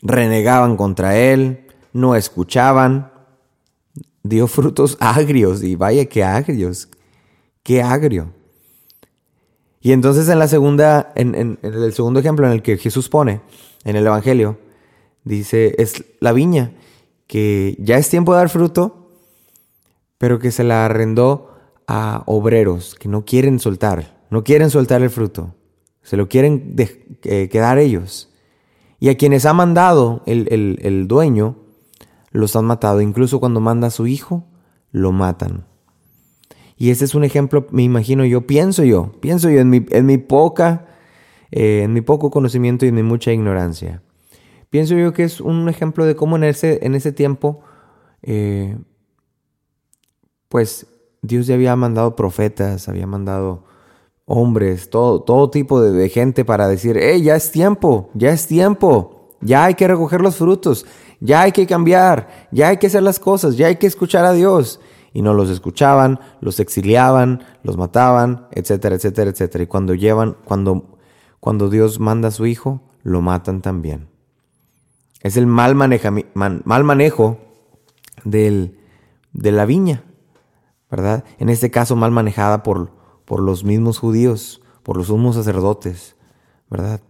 renegaban 0.01 0.77
contra 0.77 1.17
él, 1.17 1.67
no 1.91 2.15
escuchaban. 2.15 3.11
Dio 4.27 4.47
frutos 4.47 4.97
agrios 4.99 5.61
y 5.63 5.75
vaya 5.75 6.05
que 6.05 6.23
agrios, 6.23 6.89
qué 7.61 7.83
agrio. 7.83 8.33
Y 9.81 9.91
entonces 9.91 10.27
en 10.29 10.39
la 10.39 10.47
segunda, 10.47 11.13
en, 11.13 11.59
el 11.61 11.93
segundo 11.93 12.19
ejemplo 12.19 12.47
en 12.47 12.53
el 12.53 12.63
que 12.63 12.77
Jesús 12.77 13.07
pone 13.07 13.41
en 13.83 13.95
el 13.95 14.07
Evangelio, 14.07 14.57
dice, 15.23 15.75
es 15.77 16.03
la 16.19 16.33
viña, 16.33 16.71
que 17.27 17.75
ya 17.77 17.99
es 17.99 18.09
tiempo 18.09 18.33
de 18.33 18.39
dar 18.39 18.49
fruto, 18.49 19.11
pero 20.17 20.39
que 20.39 20.49
se 20.49 20.63
la 20.63 20.85
arrendó 20.85 21.51
a 21.85 22.23
obreros 22.25 22.95
que 22.95 23.07
no 23.07 23.25
quieren 23.25 23.59
soltar, 23.59 24.25
no 24.31 24.43
quieren 24.43 24.71
soltar 24.71 25.03
el 25.03 25.11
fruto, 25.11 25.53
se 26.01 26.17
lo 26.17 26.27
quieren 26.27 26.75
eh, 27.23 27.47
quedar 27.49 27.77
ellos. 27.77 28.31
Y 28.99 29.09
a 29.09 29.17
quienes 29.17 29.45
ha 29.45 29.53
mandado 29.53 30.23
el, 30.25 30.47
el, 30.81 31.07
dueño, 31.07 31.57
los 32.35 32.55
han 32.55 32.65
matado. 32.65 33.01
Incluso 33.01 33.39
cuando 33.39 33.59
manda 33.59 33.87
a 33.87 33.91
su 33.91 34.07
hijo, 34.07 34.45
lo 34.91 35.11
matan. 35.11 35.65
Y 36.77 36.89
ese 36.89 37.05
es 37.05 37.15
un 37.15 37.23
ejemplo, 37.23 37.67
me 37.71 37.83
imagino 37.83 38.25
yo, 38.25 38.45
pienso 38.45 38.83
yo, 38.83 39.13
pienso 39.21 39.49
yo 39.49 39.61
en 39.61 39.69
mi, 39.69 39.85
en 39.89 40.05
mi 40.05 40.17
poca, 40.17 40.87
eh, 41.51 41.83
en 41.83 41.93
mi 41.93 42.01
poco 42.01 42.31
conocimiento 42.31 42.85
y 42.85 42.89
en 42.89 42.95
mi 42.95 43.03
mucha 43.03 43.31
ignorancia. 43.31 44.01
Pienso 44.69 44.95
yo 44.95 45.13
que 45.13 45.23
es 45.23 45.39
un 45.39 45.69
ejemplo 45.69 46.05
de 46.05 46.15
cómo 46.15 46.35
en 46.35 46.43
ese, 46.43 46.85
en 46.85 46.95
ese 46.95 47.13
tiempo 47.13 47.61
eh, 48.23 48.77
pues 50.49 50.87
Dios 51.21 51.47
ya 51.47 51.55
había 51.55 51.75
mandado 51.75 52.15
profetas, 52.15 52.89
había 52.89 53.07
mandado 53.07 53.63
hombres, 54.25 54.89
todo, 54.89 55.21
todo 55.21 55.49
tipo 55.49 55.81
de, 55.81 56.09
gente 56.09 56.43
para 56.43 56.67
decir, 56.67 56.97
hey, 56.99 57.21
ya 57.21 57.35
es 57.35 57.51
tiempo, 57.51 58.09
ya 58.13 58.31
es 58.31 58.47
tiempo, 58.47 59.35
ya 59.41 59.65
hay 59.65 59.75
que 59.75 59.87
recoger 59.87 60.21
los 60.21 60.37
frutos, 60.37 60.85
ya 61.19 61.41
hay 61.41 61.51
que 61.51 61.67
cambiar, 61.67 62.47
ya 62.51 62.69
hay 62.69 62.77
que 62.77 62.87
hacer 62.87 63.03
las 63.03 63.19
cosas, 63.19 63.57
ya 63.57 63.67
hay 63.67 63.77
que 63.77 63.87
escuchar 63.87 64.25
a 64.25 64.33
Dios. 64.33 64.79
Y 65.13 65.21
no 65.21 65.33
los 65.33 65.49
escuchaban, 65.49 66.19
los 66.41 66.59
exiliaban, 66.59 67.43
los 67.63 67.77
mataban, 67.77 68.47
etcétera, 68.51 68.95
etcétera, 68.95 69.29
etcétera. 69.29 69.63
Y 69.63 69.67
cuando 69.67 69.93
llevan, 69.93 70.35
cuando, 70.43 70.97
cuando 71.39 71.69
Dios 71.69 71.99
manda 71.99 72.27
a 72.27 72.31
su 72.31 72.45
hijo, 72.45 72.81
lo 73.01 73.21
matan 73.21 73.61
también. 73.61 74.09
Es 75.21 75.37
el 75.37 75.47
mal, 75.47 75.73
maneja, 75.73 76.11
mal 76.33 76.83
manejo 76.83 77.37
del, 78.25 78.77
de 79.31 79.51
la 79.53 79.65
viña. 79.65 80.03
¿verdad? 80.89 81.23
En 81.39 81.49
este 81.49 81.71
caso 81.71 81.95
mal 81.95 82.11
manejada 82.11 82.63
por, 82.63 82.91
por 83.25 83.41
los 83.41 83.63
mismos 83.63 83.99
judíos, 83.99 84.61
por 84.83 84.97
los 84.97 85.07
sumos 85.07 85.35
sacerdotes, 85.35 86.15
¿verdad? 86.69 87.01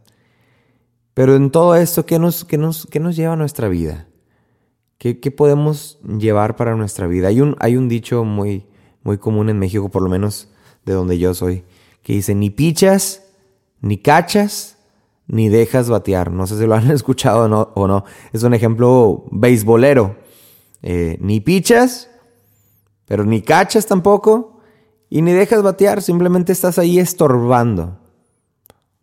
Pero 1.15 1.36
en 1.36 1.50
todo 1.50 1.75
esto, 1.75 2.05
¿qué 2.05 2.19
nos, 2.19 2.45
qué 2.45 2.60
nos, 2.60 2.86
qué 2.86 3.00
nos 3.00 3.15
lleva 3.15 3.34
a 3.34 3.38
nuestra 3.38 3.69
vida? 3.69 4.07
¿Qué, 5.00 5.19
¿Qué, 5.19 5.31
podemos 5.31 5.98
llevar 6.03 6.55
para 6.57 6.75
nuestra 6.75 7.07
vida? 7.07 7.29
Hay 7.29 7.41
un, 7.41 7.55
hay 7.60 7.77
un 7.77 7.89
dicho 7.89 8.24
muy, 8.25 8.67
muy 9.01 9.17
común 9.17 9.50
en 9.50 9.57
México, 9.57 9.89
por 9.89 10.03
lo 10.03 10.10
menos 10.10 10.50
de 10.86 10.93
donde 10.93 11.17
yo 11.17 11.34
soy, 11.34 11.63
que 12.03 12.13
dice, 12.13 12.36
ni 12.36 12.50
pichas, 12.50 13.24
ni 13.79 13.98
cachas, 13.98 14.77
ni 15.25 15.48
dejas 15.48 15.89
batear. 15.89 16.31
No 16.31 16.48
sé 16.48 16.60
si 16.60 16.67
lo 16.67 16.75
han 16.75 16.91
escuchado 16.91 17.72
o 17.75 17.88
no. 17.88 18.03
Es 18.34 18.43
un 18.43 18.53
ejemplo 18.53 19.24
beisbolero. 19.31 20.17
Eh, 20.81 21.17
ni 21.22 21.39
pichas, 21.39 22.10
pero 23.05 23.24
ni 23.24 23.41
cachas 23.41 23.86
tampoco, 23.86 24.60
y 25.10 25.22
ni 25.22 25.31
dejas 25.31 25.63
batear, 25.63 26.01
simplemente 26.01 26.51
estás 26.51 26.77
ahí 26.77 27.00
estorbando. 27.00 28.00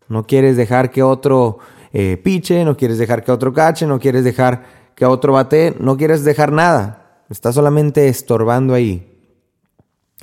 No 0.09 0.26
quieres 0.26 0.57
dejar 0.57 0.90
que 0.90 1.02
otro 1.02 1.59
eh, 1.92 2.16
piche, 2.16 2.64
no 2.64 2.76
quieres 2.76 2.99
dejar 2.99 3.25
que 3.25 3.32
otro 3.32 3.52
cache, 3.52 3.87
no 3.87 3.99
quieres 3.99 4.25
dejar 4.25 4.64
que 4.94 5.04
otro 5.04 5.32
bate, 5.32 5.76
no 5.78 5.96
quieres 5.96 6.25
dejar 6.25 6.52
nada. 6.52 7.25
Estás 7.28 7.54
solamente 7.54 8.08
estorbando 8.08 8.75
ahí. 8.75 9.08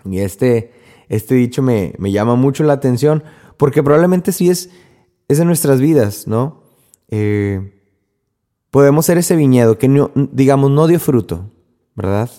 Y 0.06 0.20
este, 0.20 0.74
este 1.10 1.36
dicho 1.36 1.62
me, 1.62 1.94
me 1.98 2.12
llama 2.12 2.36
mucho 2.36 2.64
la 2.64 2.74
atención 2.74 3.24
porque 3.58 3.84
probablemente 3.84 4.32
sí 4.32 4.50
es, 4.50 4.70
es 5.28 5.40
en 5.40 5.48
nuestras 5.48 5.82
vidas, 5.82 6.28
¿no? 6.28 6.64
Eh, 7.10 7.82
podemos 8.72 9.06
ser 9.06 9.18
ese 9.18 9.36
viñedo 9.36 9.78
que, 9.78 9.88
no, 9.88 10.12
digamos, 10.16 10.72
no 10.72 10.88
dio 10.88 11.00
fruto, 11.00 11.52
¿verdad? 11.96 12.30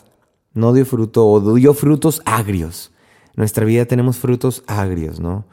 No 0.55 0.73
dio 0.73 0.87
fruto 0.87 1.27
o 1.29 1.55
dio 1.55 1.75
frutos 1.75 2.23
agrios. 2.25 2.93
Nuestra 3.37 3.65
vida 3.65 3.85
tenemos 3.87 4.19
frutos 4.19 4.65
agrios, 4.67 5.21
¿no? 5.21 5.45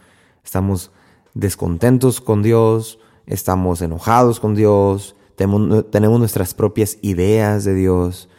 Estamos 0.43 0.91
descontentos 1.33 2.21
con 2.21 2.41
Dios, 2.43 2.99
estamos 3.27 3.81
enojados 3.81 4.39
con 4.39 4.55
Dios, 4.55 5.15
tenemos, 5.35 6.19
nuestras 6.19 6.53
propias 6.55 6.97
ideas 7.01 7.63
de 7.63 7.75
Dios, 7.75 8.29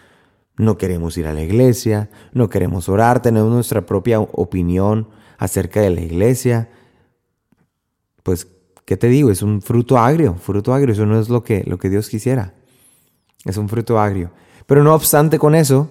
no 0.57 0.77
queremos 0.77 1.17
ir 1.17 1.29
a 1.29 1.33
la 1.33 1.43
iglesia, 1.43 2.11
no 2.33 2.49
queremos 2.49 2.89
orar, 2.89 3.23
tenemos 3.23 3.53
nuestra 3.53 3.87
propia 3.87 4.19
opinión 4.19 5.09
acerca 5.39 5.81
de 5.81 5.91
la 5.91 6.01
iglesia. 6.01 6.69
Pues, 8.25 8.49
¿qué 8.85 8.97
te 8.97 9.07
digo? 9.07 9.31
Es 9.31 9.43
un 9.43 9.63
fruto 9.63 9.97
agrio, 9.97 10.35
fruto 10.35 10.75
agrio, 10.75 10.93
eso 10.93 11.07
no 11.07 11.21
es 11.21 11.29
lo 11.29 11.45
que, 11.45 11.63
lo 11.65 11.79
que 11.79 11.91
Dios 11.91 12.09
quisiera. 12.09 12.55
Es 13.45 13.57
un 13.57 13.69
fruto 13.69 14.01
agrio. 14.01 14.33
Pero 14.67 14.83
no 14.83 14.93
obstante 14.95 15.39
con 15.39 15.55
eso, 15.55 15.89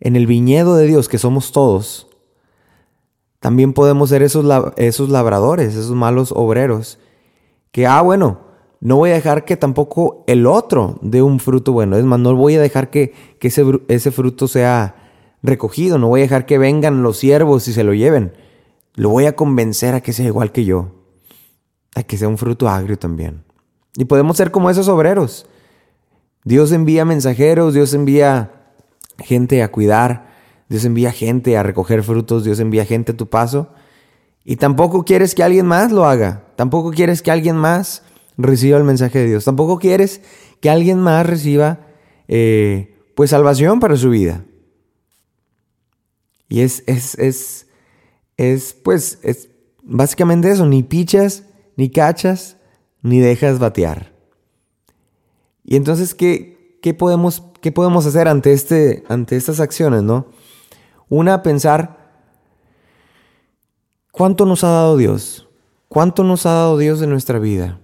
en 0.00 0.16
el 0.16 0.26
viñedo 0.26 0.74
de 0.74 0.86
Dios, 0.86 1.08
que 1.08 1.18
somos 1.18 1.52
todos, 1.52 2.08
también 3.38 3.72
podemos 3.72 4.10
ser 4.10 4.22
esos, 4.22 4.44
esos 4.76 5.08
labradores, 5.08 5.76
esos 5.76 5.92
malos 5.92 6.32
obreros, 6.34 6.98
que, 7.72 7.86
ah, 7.86 8.00
bueno, 8.00 8.40
no 8.80 8.96
voy 8.96 9.10
a 9.10 9.14
dejar 9.14 9.44
que 9.44 9.56
tampoco 9.56 10.24
el 10.26 10.46
otro 10.46 10.98
dé 11.02 11.22
un 11.22 11.38
fruto 11.38 11.72
bueno. 11.72 11.96
Es 11.96 12.04
más, 12.04 12.18
no 12.18 12.34
voy 12.34 12.56
a 12.56 12.60
dejar 12.60 12.90
que, 12.90 13.12
ese, 13.40 13.64
ese, 13.88 14.10
fruto 14.10 14.48
sea 14.48 14.96
recogido. 15.42 15.98
No 15.98 16.08
voy 16.08 16.20
a 16.20 16.24
dejar 16.24 16.46
que 16.46 16.58
vengan 16.58 17.02
los 17.02 17.18
siervos 17.18 17.68
y 17.68 17.72
se 17.72 17.84
lo 17.84 17.94
lleven. 17.94 18.32
Lo 18.94 19.10
voy 19.10 19.26
a 19.26 19.36
convencer 19.36 19.94
a 19.94 20.00
que 20.00 20.12
sea 20.12 20.26
igual 20.26 20.50
que 20.52 20.64
yo. 20.64 20.92
A 21.94 22.02
que 22.02 22.16
sea 22.16 22.28
un 22.28 22.38
fruto 22.38 22.68
agrio 22.68 22.98
también. 22.98 23.44
Y 23.96 24.06
podemos 24.06 24.36
ser 24.36 24.50
como 24.50 24.70
esos 24.70 24.88
obreros. 24.88 25.46
Dios 26.44 26.72
envía 26.72 27.04
mensajeros, 27.04 27.74
Dios 27.74 27.92
envía 27.92 28.52
gente 29.18 29.62
a 29.62 29.70
cuidar, 29.70 30.30
Dios 30.68 30.84
envía 30.86 31.12
gente 31.12 31.58
a 31.58 31.62
recoger 31.62 32.02
frutos, 32.02 32.44
Dios 32.44 32.60
envía 32.60 32.86
gente 32.86 33.12
a 33.12 33.16
tu 33.16 33.28
paso. 33.28 33.68
Y 34.44 34.56
tampoco 34.56 35.04
quieres 35.04 35.34
que 35.34 35.42
alguien 35.42 35.66
más 35.66 35.92
lo 35.92 36.06
haga. 36.06 36.44
Tampoco 36.56 36.90
quieres 36.90 37.22
que 37.22 37.30
alguien 37.30 37.56
más 37.56 38.02
reciba 38.36 38.78
el 38.78 38.84
mensaje 38.84 39.18
de 39.18 39.26
Dios. 39.26 39.44
Tampoco 39.44 39.78
quieres 39.78 40.22
que 40.60 40.70
alguien 40.70 40.98
más 40.98 41.26
reciba 41.26 41.80
eh, 42.28 42.98
pues 43.14 43.30
salvación 43.30 43.80
para 43.80 43.96
su 43.96 44.10
vida. 44.10 44.44
Y 46.48 46.60
es, 46.60 46.82
es, 46.86 47.14
es, 47.16 47.66
es, 48.36 48.74
pues, 48.74 49.18
es 49.22 49.50
básicamente 49.82 50.50
eso, 50.50 50.66
ni 50.66 50.82
pichas, 50.82 51.44
ni 51.76 51.90
cachas, 51.90 52.56
ni 53.02 53.20
dejas 53.20 53.58
batear. 53.58 54.12
Y 55.64 55.76
entonces, 55.76 56.14
¿qué, 56.14 56.78
qué, 56.82 56.94
podemos, 56.94 57.44
qué 57.60 57.70
podemos 57.70 58.06
hacer 58.06 58.26
ante, 58.26 58.52
este, 58.52 59.04
ante 59.08 59.36
estas 59.36 59.60
acciones, 59.60 60.02
no? 60.02 60.26
Una, 61.08 61.42
pensar, 61.42 61.99
¿cuánto 64.10 64.46
nos 64.46 64.64
ha 64.64 64.70
dado 64.70 64.96
Dios? 64.96 65.48
¿Cuánto 65.88 66.24
nos 66.24 66.46
ha 66.46 66.52
dado 66.52 66.78
Dios 66.78 67.02
en 67.02 67.10
nuestra 67.10 67.38
vida? 67.38 67.80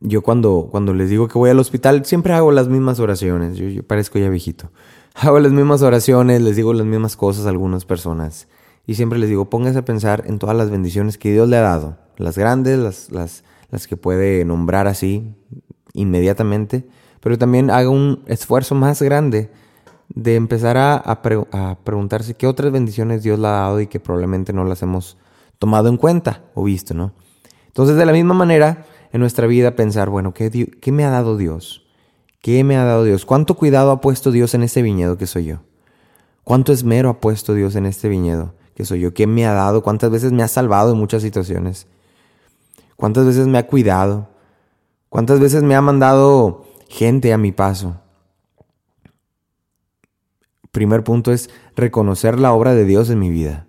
yo 0.00 0.22
cuando, 0.22 0.68
cuando 0.70 0.94
les 0.94 1.10
digo 1.10 1.28
que 1.28 1.38
voy 1.38 1.50
al 1.50 1.58
hospital, 1.58 2.04
siempre 2.04 2.32
hago 2.32 2.52
las 2.52 2.68
mismas 2.68 3.00
oraciones. 3.00 3.56
Yo, 3.56 3.82
parezco 3.82 4.18
ya 4.18 4.28
viejito. 4.28 4.70
Hago 5.14 5.40
las 5.40 5.52
mismas 5.52 5.82
oraciones, 5.82 6.40
les 6.40 6.56
digo 6.56 6.72
las 6.72 6.86
mismas 6.86 7.16
cosas 7.16 7.46
a 7.46 7.48
algunas 7.48 7.84
personas. 7.84 8.46
Y 8.86 8.94
siempre 8.94 9.18
les 9.18 9.28
digo, 9.28 9.50
pónganse 9.50 9.80
a 9.80 9.84
pensar 9.84 10.22
en 10.26 10.38
todas 10.38 10.56
las 10.56 10.70
bendiciones 10.70 11.18
que 11.18 11.32
Dios 11.32 11.48
le 11.48 11.56
ha 11.56 11.62
dado. 11.62 11.98
Las 12.16 12.38
grandes, 12.38 12.78
las, 12.78 13.10
las, 13.10 13.44
las 13.70 13.86
que 13.86 13.96
puede 13.96 14.44
nombrar 14.44 14.86
así 14.86 15.34
inmediatamente. 15.94 16.86
Pero 17.20 17.36
también 17.38 17.70
haga 17.70 17.90
un 17.90 18.22
esfuerzo 18.26 18.74
más 18.74 19.02
grande 19.02 19.50
de 20.14 20.34
empezar 20.34 20.76
a, 20.76 20.96
a, 20.96 21.78
preguntarse 21.84 22.34
qué 22.34 22.46
otras 22.46 22.72
bendiciones 22.72 23.22
Dios 23.22 23.38
le 23.38 23.46
ha 23.46 23.52
dado 23.52 23.80
y 23.80 23.86
que 23.86 24.00
probablemente 24.00 24.52
no 24.52 24.64
las 24.64 24.82
hemos 24.82 25.16
tomado 25.58 25.88
en 25.88 25.96
cuenta 25.96 26.42
o 26.54 26.64
visto, 26.64 26.94
¿no? 26.94 27.12
Entonces, 27.68 27.96
de 27.96 28.04
la 28.04 28.12
misma 28.12 28.34
manera, 28.34 28.84
en 29.12 29.20
nuestra 29.20 29.46
vida 29.46 29.76
pensar, 29.76 30.10
bueno, 30.10 30.34
¿qué, 30.34 30.50
¿qué, 30.80 30.92
me 30.92 31.04
ha 31.04 31.10
dado 31.10 31.36
Dios? 31.36 31.86
¿Qué 32.42 32.64
me 32.64 32.76
ha 32.76 32.84
dado 32.84 33.04
Dios? 33.04 33.24
¿Cuánto 33.24 33.54
cuidado 33.54 33.92
ha 33.92 34.00
puesto 34.00 34.32
Dios 34.32 34.54
en 34.54 34.62
este 34.62 34.82
viñedo 34.82 35.16
que 35.16 35.26
soy 35.26 35.44
yo? 35.44 35.60
¿Cuánto 36.42 36.72
esmero 36.72 37.10
ha 37.10 37.20
puesto 37.20 37.54
Dios 37.54 37.76
en 37.76 37.86
este 37.86 38.08
viñedo 38.08 38.54
que 38.74 38.84
soy 38.84 39.00
yo? 39.00 39.14
¿Qué 39.14 39.26
me 39.26 39.46
ha 39.46 39.52
dado? 39.52 39.82
¿Cuántas 39.82 40.10
veces 40.10 40.32
me 40.32 40.42
ha 40.42 40.48
salvado 40.48 40.92
en 40.92 40.98
muchas 40.98 41.22
situaciones? 41.22 41.86
¿Cuántas 42.96 43.26
veces 43.26 43.46
me 43.46 43.58
ha 43.58 43.66
cuidado? 43.66 44.28
¿Cuántas 45.08 45.38
veces 45.38 45.62
me 45.62 45.74
ha 45.74 45.80
mandado 45.80 46.64
gente 46.88 47.32
a 47.32 47.38
mi 47.38 47.52
paso? 47.52 47.96
Primer 50.72 51.02
punto 51.04 51.32
es 51.32 51.50
reconocer 51.76 52.38
la 52.38 52.52
obra 52.52 52.74
de 52.74 52.84
Dios 52.84 53.10
en 53.10 53.18
mi 53.18 53.30
vida. 53.30 53.66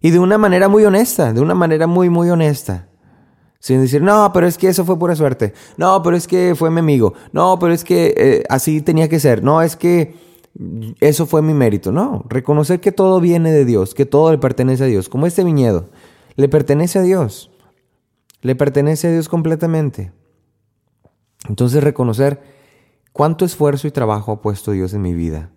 Y 0.00 0.10
de 0.10 0.18
una 0.18 0.38
manera 0.38 0.68
muy 0.68 0.84
honesta, 0.84 1.32
de 1.32 1.40
una 1.40 1.54
manera 1.54 1.86
muy, 1.86 2.10
muy 2.10 2.30
honesta. 2.30 2.88
Sin 3.60 3.80
decir, 3.80 4.02
no, 4.02 4.30
pero 4.32 4.46
es 4.46 4.56
que 4.56 4.68
eso 4.68 4.84
fue 4.84 4.98
pura 4.98 5.16
suerte. 5.16 5.52
No, 5.76 6.02
pero 6.02 6.16
es 6.16 6.28
que 6.28 6.54
fue 6.54 6.70
mi 6.70 6.78
amigo. 6.78 7.14
No, 7.32 7.58
pero 7.58 7.72
es 7.72 7.84
que 7.84 8.14
eh, 8.16 8.44
así 8.48 8.80
tenía 8.80 9.08
que 9.08 9.18
ser. 9.18 9.42
No, 9.42 9.62
es 9.62 9.76
que 9.76 10.14
eso 11.00 11.26
fue 11.26 11.42
mi 11.42 11.54
mérito. 11.54 11.90
No, 11.90 12.24
reconocer 12.28 12.80
que 12.80 12.92
todo 12.92 13.20
viene 13.20 13.50
de 13.50 13.64
Dios, 13.64 13.94
que 13.94 14.06
todo 14.06 14.30
le 14.30 14.38
pertenece 14.38 14.84
a 14.84 14.86
Dios. 14.86 15.08
Como 15.08 15.26
este 15.26 15.42
viñedo, 15.42 15.88
le 16.36 16.48
pertenece 16.48 17.00
a 17.00 17.02
Dios. 17.02 17.50
Le 18.42 18.54
pertenece 18.54 19.08
a 19.08 19.12
Dios 19.12 19.28
completamente. 19.28 20.12
Entonces 21.48 21.82
reconocer 21.82 22.40
cuánto 23.12 23.44
esfuerzo 23.44 23.88
y 23.88 23.90
trabajo 23.90 24.32
ha 24.32 24.42
puesto 24.42 24.70
Dios 24.70 24.94
en 24.94 25.02
mi 25.02 25.14
vida. 25.14 25.50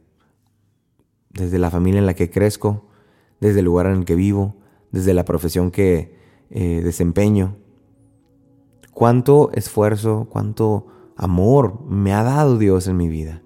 Desde 1.33 1.59
la 1.59 1.69
familia 1.69 1.99
en 1.99 2.05
la 2.05 2.13
que 2.13 2.29
crezco, 2.29 2.85
desde 3.39 3.59
el 3.59 3.65
lugar 3.65 3.87
en 3.87 3.99
el 3.99 4.05
que 4.05 4.15
vivo, 4.15 4.55
desde 4.91 5.13
la 5.13 5.25
profesión 5.25 5.71
que 5.71 6.15
eh, 6.49 6.81
desempeño, 6.83 7.55
cuánto 8.93 9.51
esfuerzo, 9.53 10.27
cuánto 10.29 10.87
amor 11.15 11.81
me 11.87 12.13
ha 12.13 12.23
dado 12.23 12.57
Dios 12.57 12.87
en 12.87 12.97
mi 12.97 13.07
vida. 13.07 13.41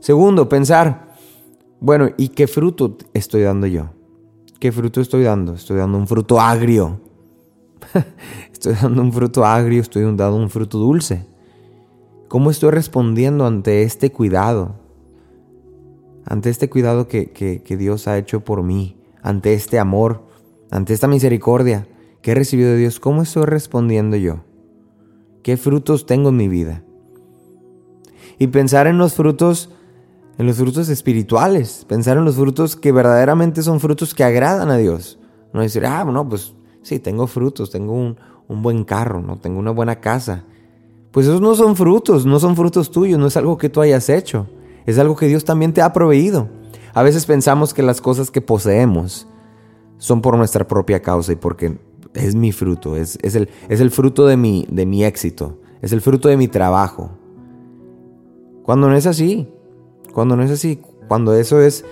Segundo, 0.00 0.48
pensar, 0.48 1.16
bueno, 1.80 2.10
¿y 2.16 2.28
qué 2.28 2.46
fruto 2.46 2.96
estoy 3.12 3.42
dando 3.42 3.66
yo? 3.66 3.90
¿Qué 4.60 4.72
fruto 4.72 5.00
estoy 5.00 5.24
dando? 5.24 5.54
Estoy 5.54 5.78
dando 5.78 5.98
un 5.98 6.06
fruto 6.06 6.40
agrio. 6.40 7.00
estoy 8.52 8.74
dando 8.74 9.02
un 9.02 9.12
fruto 9.12 9.44
agrio, 9.44 9.82
estoy 9.82 10.02
dando 10.02 10.36
un 10.36 10.48
fruto 10.48 10.78
dulce. 10.78 11.26
¿Cómo 12.28 12.50
estoy 12.50 12.70
respondiendo 12.70 13.46
ante 13.46 13.82
este 13.82 14.10
cuidado? 14.10 14.85
Ante 16.26 16.50
este 16.50 16.68
cuidado 16.68 17.06
que, 17.06 17.62
Dios 17.78 18.08
ha 18.08 18.18
hecho 18.18 18.40
por 18.40 18.64
mí, 18.64 18.96
ante 19.22 19.54
este 19.54 19.78
amor, 19.78 20.24
ante 20.72 20.92
esta 20.92 21.06
misericordia 21.06 21.86
que 22.20 22.32
he 22.32 22.34
recibido 22.34 22.70
de 22.70 22.78
Dios, 22.78 22.98
¿cómo 22.98 23.22
estoy 23.22 23.44
respondiendo 23.44 24.16
yo? 24.16 24.40
¿Qué 25.44 25.56
frutos 25.56 26.04
tengo 26.04 26.30
en 26.30 26.36
mi 26.36 26.48
vida? 26.48 26.82
Y 28.38 28.48
pensar 28.48 28.88
en 28.88 28.98
los 28.98 29.14
frutos, 29.14 29.70
en 30.36 30.46
los 30.46 30.56
frutos 30.56 30.88
espirituales, 30.88 31.84
pensar 31.88 32.16
en 32.16 32.24
los 32.24 32.34
frutos 32.34 32.74
que 32.74 32.90
verdaderamente 32.90 33.62
son 33.62 33.78
frutos 33.78 34.12
que 34.12 34.24
agradan 34.24 34.68
a 34.70 34.76
Dios. 34.76 35.20
No 35.52 35.60
decir, 35.60 35.86
ah, 35.86 36.04
no, 36.04 36.28
pues 36.28 36.54
sí, 36.82 36.98
tengo 36.98 37.28
frutos, 37.28 37.70
tengo 37.70 37.92
un, 37.92 38.16
un 38.48 38.62
buen 38.62 38.82
carro, 38.82 39.22
no 39.22 39.38
tengo 39.38 39.60
una 39.60 39.70
buena 39.70 40.00
casa. 40.00 40.44
Pues 41.12 41.26
esos 41.26 41.40
no 41.40 41.54
son 41.54 41.76
frutos, 41.76 42.26
no 42.26 42.40
son 42.40 42.56
frutos 42.56 42.90
tuyos, 42.90 43.16
no 43.16 43.28
es 43.28 43.36
algo 43.36 43.56
que 43.56 43.68
tú 43.68 43.80
hayas 43.80 44.08
hecho, 44.08 44.48
es 44.86 44.98
algo 44.98 45.16
que 45.16 45.26
Dios 45.26 45.44
también 45.44 45.72
te 45.72 45.82
ha 45.82 45.92
proveído. 45.92 46.48
A 46.94 47.02
veces 47.02 47.26
pensamos 47.26 47.74
que 47.74 47.82
las 47.82 48.00
cosas 48.00 48.30
que 48.30 48.40
poseemos 48.40 49.26
son 49.98 50.22
por 50.22 50.36
nuestra 50.36 50.66
propia 50.66 51.02
causa 51.02 51.32
y 51.32 51.36
porque 51.36 51.78
es 52.14 52.34
mi 52.34 52.52
fruto, 52.52 52.96
es, 52.96 53.18
el, 53.22 53.50
es 53.68 53.80
el, 53.80 53.90
fruto 53.90 54.26
de 54.26 54.36
mi, 54.36 54.66
de 54.70 54.86
mi 54.86 55.04
éxito, 55.04 55.58
es 55.82 55.92
el 55.92 56.00
fruto 56.00 56.28
de 56.28 56.36
mi 56.36 56.48
trabajo. 56.48 57.10
Cuando 58.62 58.88
no 58.88 58.96
es 58.96 59.06
así, 59.06 59.48
cuando 60.12 60.36
no 60.36 60.42
es 60.42 60.50
así, 60.50 60.80
cuando 61.08 61.34
eso 61.34 61.60
es, 61.60 61.84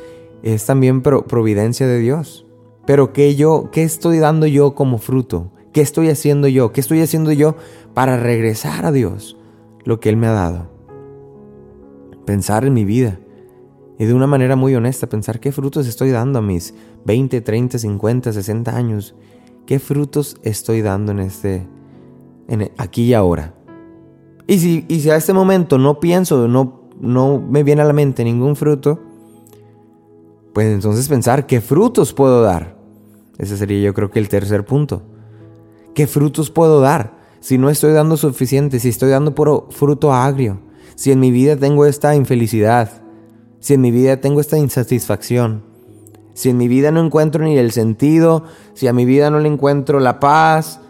es 0.43 0.65
también 0.65 1.03
providencia 1.03 1.87
de 1.87 1.99
Dios. 1.99 2.47
Pero 2.87 3.13
¿qué 3.13 3.35
yo, 3.35 3.71
qué 3.73 3.83
estoy 3.83 4.19
dando 4.19 4.47
yo 4.47 4.75
como 4.75 4.99
fruto? 4.99 5.53
¿Qué 5.73 5.81
estoy 5.81 6.09
haciendo 6.09 6.49
yo? 6.49 6.73
¿Qué 6.73 6.81
estoy 6.81 7.01
haciendo 7.01 7.33
yo 7.33 7.57
para 7.95 8.17
regresar 8.17 8.87
a 8.87 8.93
Dios 8.93 9.37
lo 9.85 10.01
que 10.01 10.09
Él 10.09 10.17
me 10.17 10.27
ha 10.27 10.33
dado? 10.33 10.74
Pensar 12.25 12.65
en 12.65 12.75
mi 12.75 12.85
vida 12.85 13.19
y 13.99 14.07
de 14.07 14.15
una 14.15 14.27
manera 14.27 14.57
muy 14.57 14.75
honesta 14.75 15.09
pensar 15.09 15.41
qué 15.41 15.53
frutos 15.53 15.87
estoy 15.87 16.11
dando 16.11 16.41
a 16.41 16.43
mis 16.43 16.75
20, 17.05 17.41
30, 17.41 17.79
50, 17.79 18.33
60 18.33 18.77
años. 18.77 19.15
¿Qué 19.67 19.79
frutos 19.79 20.37
estoy 20.43 20.83
dando 20.83 21.13
en 21.13 21.21
este 21.21 21.67
en 22.49 22.71
aquí 22.77 23.05
y 23.05 23.15
ahora? 23.15 23.55
Y 24.47 24.59
si, 24.59 24.85
y 24.89 25.01
si 25.01 25.11
a 25.11 25.17
este 25.17 25.33
momento 25.33 25.79
no 25.79 26.01
pienso, 26.01 26.49
no, 26.49 26.83
no 27.01 27.41
me 27.41 27.63
viene 27.63 27.83
a 27.83 27.87
la 27.87 27.93
mente 27.93 28.25
ningún 28.25 28.57
fruto, 28.57 29.01
pues 30.53 30.67
entonces 30.67 31.09
pensar 31.09 31.47
qué 31.47 31.61
frutos 31.61 32.13
puedo 32.13 32.43
dar. 32.43 32.77
Ese 33.39 33.57
sería 33.57 33.81
yo 33.81 33.95
creo 33.95 34.11
que 34.11 34.19
el 34.19 34.29
tercer 34.29 34.65
punto. 34.65 35.03
¿Qué 35.95 36.07
frutos 36.07 36.51
puedo 36.51 36.81
dar? 36.81 37.19
Si 37.41 37.59
no 37.59 37.71
estoy 37.71 37.93
dando 37.93 38.17
suficiente, 38.17 38.81
si 38.81 38.89
estoy 38.89 39.11
dando 39.11 39.35
fruto 39.71 40.13
agrio, 40.13 40.61
si 40.95 41.13
en 41.13 41.21
mi 41.21 41.31
vida 41.31 41.57
tengo 41.57 41.87
esta 41.87 42.15
infelicidad, 42.15 42.91
si 43.61 43.75
en 43.75 43.81
mi 43.81 43.91
vida 43.91 44.21
tengo 44.21 44.41
esta 44.41 44.59
insatisfacción, 44.59 45.63
si 46.35 46.51
en 46.51 46.57
mi 46.57 46.69
vida 46.69 46.91
no 46.91 47.01
encuentro 47.01 47.45
ni 47.45 47.57
el 47.57 47.73
sentido, 47.73 48.45
si 48.75 48.89
a 48.89 48.93
mi 48.93 49.05
vida 49.05 49.31
no 49.31 49.39
le 49.39 49.49
encuentro 49.49 50.01
la 50.01 50.21
paz, 50.21 50.81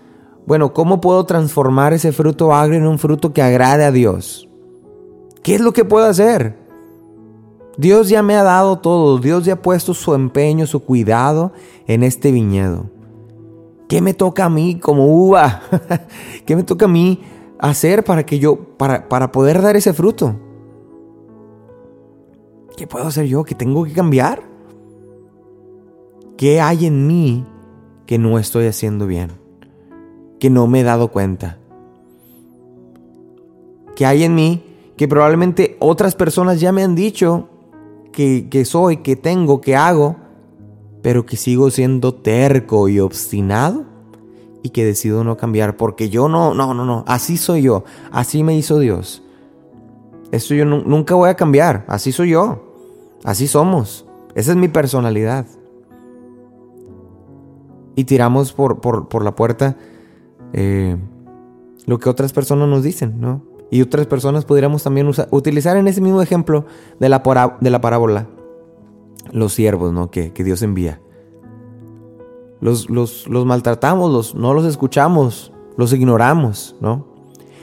bueno, 0.46 0.72
¿cómo 0.74 1.00
puedo 1.00 1.24
transformar 1.24 1.92
ese 1.92 2.12
fruto 2.12 2.52
agrio 2.52 2.78
en 2.78 2.86
un 2.86 2.98
fruto 2.98 3.32
que 3.32 3.42
agrade 3.42 3.84
a 3.84 3.92
Dios? 3.92 4.48
¿Qué 5.42 5.54
es 5.54 5.60
lo 5.60 5.72
que 5.72 5.84
puedo 5.84 6.06
hacer? 6.06 6.56
Dios 7.76 8.08
ya 8.08 8.22
me 8.22 8.36
ha 8.36 8.42
dado 8.42 8.78
todo, 8.78 9.18
Dios 9.18 9.44
ya 9.44 9.54
ha 9.54 9.62
puesto 9.62 9.94
su 9.94 10.14
empeño, 10.14 10.66
su 10.66 10.80
cuidado 10.80 11.52
en 11.86 12.02
este 12.02 12.30
viñedo. 12.30 12.90
¿Qué 13.88 14.00
me 14.00 14.14
toca 14.14 14.46
a 14.46 14.50
mí 14.50 14.78
como 14.78 15.06
uva? 15.06 15.62
¿Qué 16.46 16.56
me 16.56 16.62
toca 16.62 16.86
a 16.86 16.88
mí 16.88 17.20
hacer 17.58 18.04
para 18.04 18.26
que 18.26 18.38
yo, 18.38 18.56
para, 18.76 19.08
para 19.08 19.32
poder 19.32 19.62
dar 19.62 19.76
ese 19.76 19.92
fruto? 19.92 20.36
¿Qué 22.76 22.86
puedo 22.86 23.06
hacer 23.06 23.26
yo? 23.26 23.44
¿Qué 23.44 23.54
tengo 23.54 23.84
que 23.84 23.92
cambiar? 23.92 24.42
¿Qué 26.36 26.60
hay 26.60 26.86
en 26.86 27.06
mí 27.06 27.44
que 28.06 28.18
no 28.18 28.38
estoy 28.38 28.66
haciendo 28.66 29.06
bien? 29.06 29.30
Que 30.40 30.50
no 30.50 30.66
me 30.66 30.80
he 30.80 30.82
dado 30.82 31.08
cuenta. 31.08 31.58
¿Qué 33.94 34.04
hay 34.04 34.24
en 34.24 34.34
mí 34.34 34.64
que 34.96 35.06
probablemente 35.06 35.76
otras 35.78 36.16
personas 36.16 36.60
ya 36.60 36.72
me 36.72 36.82
han 36.82 36.96
dicho 36.96 37.48
que, 38.12 38.48
que 38.50 38.64
soy, 38.64 38.98
que 38.98 39.14
tengo, 39.14 39.60
que 39.60 39.76
hago, 39.76 40.16
pero 41.02 41.26
que 41.26 41.36
sigo 41.36 41.70
siendo 41.70 42.14
terco 42.14 42.88
y 42.88 42.98
obstinado 42.98 43.93
y 44.64 44.70
que 44.70 44.84
decido 44.84 45.22
no 45.24 45.36
cambiar 45.36 45.76
porque 45.76 46.08
yo 46.08 46.26
no, 46.26 46.54
no, 46.54 46.72
no, 46.72 46.86
no, 46.86 47.04
así 47.06 47.36
soy 47.36 47.62
yo, 47.62 47.84
así 48.10 48.42
me 48.42 48.56
hizo 48.56 48.78
Dios. 48.78 49.22
Esto 50.32 50.54
yo 50.54 50.64
nunca 50.64 51.14
voy 51.14 51.28
a 51.28 51.34
cambiar, 51.34 51.84
así 51.86 52.10
soy 52.10 52.30
yo, 52.30 52.64
así 53.22 53.46
somos, 53.46 54.06
esa 54.34 54.52
es 54.52 54.56
mi 54.56 54.68
personalidad. 54.68 55.46
Y 57.94 58.04
tiramos 58.04 58.54
por, 58.54 58.80
por, 58.80 59.22
la 59.22 59.36
puerta 59.36 59.76
eh, 60.54 60.96
lo 61.86 61.98
que 61.98 62.08
otras 62.08 62.32
personas 62.32 62.66
nos 62.66 62.82
dicen, 62.82 63.20
¿no? 63.20 63.42
Y 63.70 63.82
otras 63.82 64.06
personas 64.06 64.46
pudiéramos 64.46 64.82
también 64.82 65.10
utilizar 65.30 65.76
en 65.76 65.88
ese 65.88 66.00
mismo 66.00 66.22
ejemplo 66.22 66.64
de 66.98 67.08
la, 67.10 67.58
de 67.60 67.70
la 67.70 67.80
parábola 67.80 68.26
los 69.30 69.52
siervos, 69.52 69.92
¿no? 69.92 70.10
Que, 70.10 70.32
Dios 70.32 70.62
envía. 70.62 71.00
Los, 72.60 72.88
los, 72.88 73.26
maltratamos, 73.44 74.10
los, 74.10 74.34
no 74.34 74.54
los 74.54 74.64
escuchamos, 74.64 75.52
los 75.76 75.92
ignoramos, 75.92 76.76
¿no? 76.80 77.06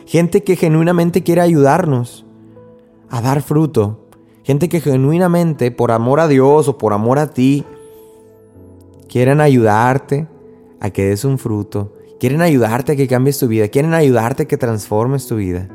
Gente 0.05 0.43
que 0.43 0.55
genuinamente 0.55 1.23
quiere 1.23 1.41
ayudarnos 1.41 2.25
a 3.09 3.21
dar 3.21 3.41
fruto. 3.41 4.07
Gente 4.43 4.69
que 4.69 4.81
genuinamente, 4.81 5.71
por 5.71 5.91
amor 5.91 6.19
a 6.19 6.27
Dios 6.27 6.67
o 6.67 6.77
por 6.77 6.93
amor 6.93 7.19
a 7.19 7.27
ti, 7.27 7.63
quieren 9.07 9.39
ayudarte 9.39 10.27
a 10.79 10.89
que 10.89 11.05
des 11.05 11.23
un 11.25 11.37
fruto. 11.37 11.93
Quieren 12.19 12.41
ayudarte 12.41 12.91
a 12.91 12.95
que 12.95 13.07
cambies 13.07 13.39
tu 13.39 13.47
vida. 13.47 13.67
Quieren 13.67 13.93
ayudarte 13.93 14.43
a 14.43 14.47
que 14.47 14.57
transformes 14.57 15.27
tu 15.27 15.37
vida. 15.37 15.69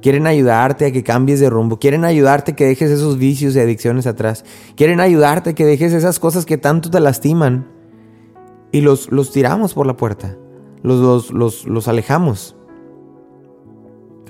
Quieren 0.00 0.26
ayudarte 0.26 0.86
a 0.86 0.92
que 0.92 1.02
cambies 1.02 1.40
de 1.40 1.50
rumbo. 1.50 1.78
Quieren 1.78 2.04
ayudarte 2.04 2.52
a 2.52 2.56
que 2.56 2.66
dejes 2.66 2.90
esos 2.90 3.18
vicios 3.18 3.54
y 3.54 3.60
adicciones 3.60 4.06
atrás. 4.06 4.44
Quieren 4.76 5.00
ayudarte 5.00 5.50
a 5.50 5.54
que 5.54 5.66
dejes 5.66 5.92
esas 5.92 6.18
cosas 6.18 6.46
que 6.46 6.56
tanto 6.56 6.90
te 6.90 7.00
lastiman. 7.00 7.66
Y 8.72 8.80
los, 8.80 9.10
los 9.10 9.32
tiramos 9.32 9.74
por 9.74 9.86
la 9.86 9.96
puerta. 9.96 10.36
Los, 10.82 11.30
los, 11.30 11.64
los, 11.66 11.88
alejamos. 11.88 12.56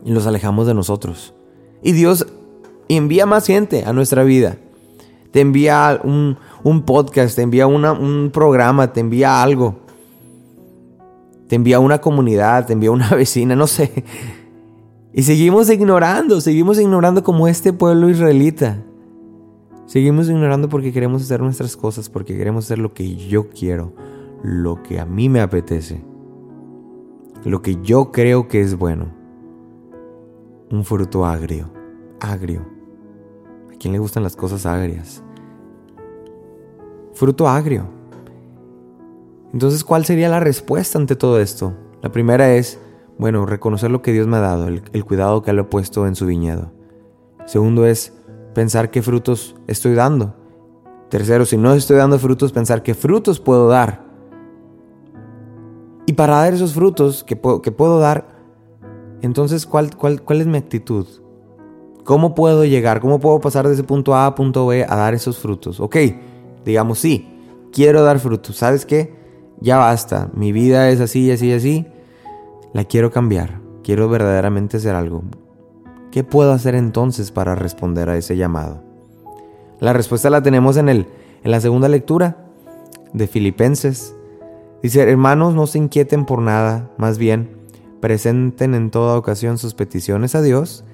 Y 0.04 0.12
los 0.12 0.26
alejamos 0.26 0.66
de 0.66 0.74
nosotros. 0.74 1.34
Y 1.82 1.92
Dios 1.92 2.26
envía 2.88 3.26
más 3.26 3.46
gente 3.46 3.84
a 3.84 3.92
nuestra 3.92 4.24
vida. 4.24 4.56
Te 5.30 5.40
envía 5.40 6.00
un, 6.02 6.38
un 6.64 6.82
podcast, 6.82 7.36
te 7.36 7.42
envía 7.42 7.66
un 7.66 8.30
programa, 8.32 8.92
te 8.92 9.00
envía 9.00 9.42
algo. 9.42 9.76
Te 11.46 11.56
envía 11.56 11.80
una 11.80 12.00
comunidad, 12.00 12.66
te 12.66 12.72
envía 12.72 12.90
una 12.90 13.10
vecina, 13.14 13.54
no 13.56 13.66
sé. 13.66 14.04
Y 15.12 15.22
seguimos 15.24 15.68
ignorando, 15.68 16.40
seguimos 16.40 16.78
ignorando 16.78 17.24
como 17.24 17.48
este 17.48 17.72
pueblo 17.72 18.08
israelita. 18.08 18.78
Seguimos 19.86 20.28
ignorando 20.28 20.68
porque 20.68 20.92
queremos 20.92 21.22
hacer 21.22 21.40
nuestras 21.40 21.76
cosas, 21.76 22.08
porque 22.08 22.36
queremos 22.36 22.66
hacer 22.66 22.78
lo 22.78 22.94
que 22.94 23.16
yo 23.16 23.48
quiero, 23.48 23.92
lo 24.42 24.82
que 24.82 25.00
a 25.00 25.06
mí 25.06 25.28
me 25.28 25.40
apetece, 25.40 26.02
lo 27.44 27.62
que 27.62 27.76
yo 27.82 28.10
creo 28.12 28.48
que 28.48 28.60
es 28.60 28.76
bueno. 28.76 29.06
Un 30.70 30.84
fruto 30.84 31.26
agrio, 31.26 31.70
agrio. 32.20 32.64
¿A 33.72 33.76
quién 33.78 33.92
le 33.92 33.98
gustan 33.98 34.22
las 34.22 34.36
cosas 34.36 34.66
agrias? 34.66 35.22
Fruto 37.14 37.48
agrio. 37.48 37.88
Entonces, 39.52 39.82
¿cuál 39.82 40.04
sería 40.04 40.28
la 40.28 40.40
respuesta 40.40 40.98
ante 40.98 41.16
todo 41.16 41.40
esto? 41.40 41.74
La 42.02 42.12
primera 42.12 42.54
es, 42.54 42.78
bueno, 43.18 43.46
reconocer 43.46 43.90
lo 43.90 44.00
que 44.00 44.12
Dios 44.12 44.26
me 44.26 44.36
ha 44.36 44.40
dado, 44.40 44.68
el, 44.68 45.04
cuidado 45.04 45.42
que 45.42 45.50
Él 45.50 45.58
ha 45.58 45.68
puesto 45.68 46.06
en 46.06 46.14
su 46.14 46.26
viñedo. 46.26 46.72
Segundo 47.46 47.84
es 47.84 48.12
pensar 48.54 48.90
qué 48.90 49.02
frutos 49.02 49.56
estoy 49.66 49.94
dando. 49.94 50.36
Tercero, 51.08 51.44
si 51.44 51.56
no 51.56 51.74
estoy 51.74 51.96
dando 51.96 52.18
frutos, 52.18 52.52
pensar 52.52 52.82
qué 52.82 52.94
frutos 52.94 53.40
puedo 53.40 53.66
dar. 53.68 54.09
Y 56.10 56.12
para 56.12 56.38
dar 56.38 56.52
esos 56.52 56.74
frutos 56.74 57.22
que 57.22 57.36
puedo, 57.36 57.62
que 57.62 57.70
puedo 57.70 58.00
dar, 58.00 58.26
entonces, 59.22 59.64
¿cuál, 59.64 59.96
cuál, 59.96 60.22
¿cuál 60.22 60.40
es 60.40 60.48
mi 60.48 60.58
actitud? 60.58 61.06
¿Cómo 62.02 62.34
puedo 62.34 62.64
llegar? 62.64 63.00
¿Cómo 63.00 63.20
puedo 63.20 63.38
pasar 63.38 63.68
de 63.68 63.74
ese 63.74 63.84
punto 63.84 64.16
A 64.16 64.26
a 64.26 64.34
punto 64.34 64.66
B 64.66 64.82
a 64.82 64.96
dar 64.96 65.14
esos 65.14 65.38
frutos? 65.38 65.78
Ok, 65.78 65.96
digamos 66.64 66.98
sí, 66.98 67.32
quiero 67.72 68.02
dar 68.02 68.18
frutos. 68.18 68.56
¿Sabes 68.56 68.86
qué? 68.86 69.14
Ya 69.60 69.76
basta. 69.76 70.30
Mi 70.34 70.50
vida 70.50 70.90
es 70.90 71.00
así, 71.00 71.30
así, 71.30 71.52
así 71.52 71.86
la 72.72 72.82
quiero 72.82 73.12
cambiar, 73.12 73.60
quiero 73.84 74.08
verdaderamente 74.08 74.78
hacer 74.78 74.96
algo. 74.96 75.22
¿Qué 76.10 76.24
puedo 76.24 76.50
hacer 76.50 76.74
entonces 76.74 77.30
para 77.30 77.54
responder 77.54 78.10
a 78.10 78.16
ese 78.16 78.36
llamado? 78.36 78.82
La 79.78 79.92
respuesta 79.92 80.28
la 80.28 80.42
tenemos 80.42 80.76
en, 80.76 80.88
el, 80.88 81.06
en 81.44 81.50
la 81.52 81.60
segunda 81.60 81.88
lectura 81.88 82.48
de 83.12 83.28
Filipenses. 83.28 84.16
Dice, 84.82 85.02
hermanos, 85.02 85.54
no 85.54 85.66
se 85.66 85.78
inquieten 85.78 86.24
por 86.24 86.40
nada, 86.40 86.90
más 86.96 87.18
bien, 87.18 87.50
presenten 88.00 88.74
en 88.74 88.90
toda 88.90 89.18
ocasión 89.18 89.58
sus 89.58 89.74
peticiones 89.74 90.34
a 90.34 90.40
Dios 90.40 90.84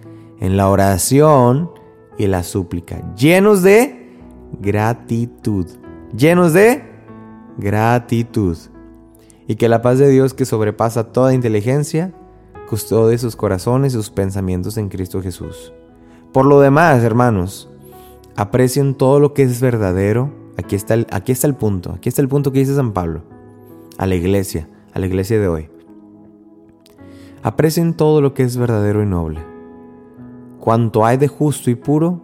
en 0.40 0.57
la 0.57 0.68
oración 0.68 1.70
y 2.18 2.27
la 2.27 2.42
súplica, 2.42 3.14
llenos 3.14 3.62
de 3.62 4.18
gratitud, 4.61 5.66
llenos 6.16 6.53
de 6.53 6.83
gratitud 7.59 8.57
y 9.46 9.55
que 9.55 9.68
la 9.68 9.83
paz 9.83 9.99
de 9.99 10.09
Dios 10.09 10.35
que 10.35 10.44
sobrepasa 10.44 11.12
toda 11.12 11.33
inteligencia, 11.33 12.12
custode 12.68 13.16
sus 13.18 13.37
corazones 13.37 13.92
y 13.92 13.96
sus 13.96 14.11
pensamientos 14.11 14.77
en 14.79 14.88
Cristo 14.88 15.22
Jesús. 15.22 15.72
Por 16.33 16.44
lo 16.44 16.61
demás, 16.61 17.05
hermanos, 17.05 17.70
aprecien 18.35 18.96
todo 18.96 19.20
lo 19.20 19.33
que 19.33 19.44
es 19.44 19.61
verdadero. 19.61 20.33
Aquí 20.59 20.75
está, 20.75 20.94
el, 20.94 21.07
aquí 21.12 21.31
está 21.31 21.46
el 21.46 21.55
punto, 21.55 21.92
aquí 21.92 22.09
está 22.09 22.20
el 22.20 22.29
punto 22.29 22.51
que 22.51 22.59
dice 22.59 22.75
San 22.75 22.92
Pablo 22.92 23.36
a 23.99 24.07
la 24.07 24.14
iglesia, 24.14 24.68
a 24.92 24.99
la 24.99 25.07
iglesia 25.07 25.40
de 25.40 25.49
hoy. 25.49 25.68
Aprecien 27.42 27.94
todo 27.94 28.20
lo 28.20 28.35
que 28.35 28.42
es 28.42 28.57
verdadero 28.57 29.03
y 29.03 29.07
noble. 29.07 29.40
Cuanto 30.59 31.05
hay 31.05 31.16
de 31.16 31.29
justo 31.29 31.70
y 31.70 31.75
puro, 31.75 32.20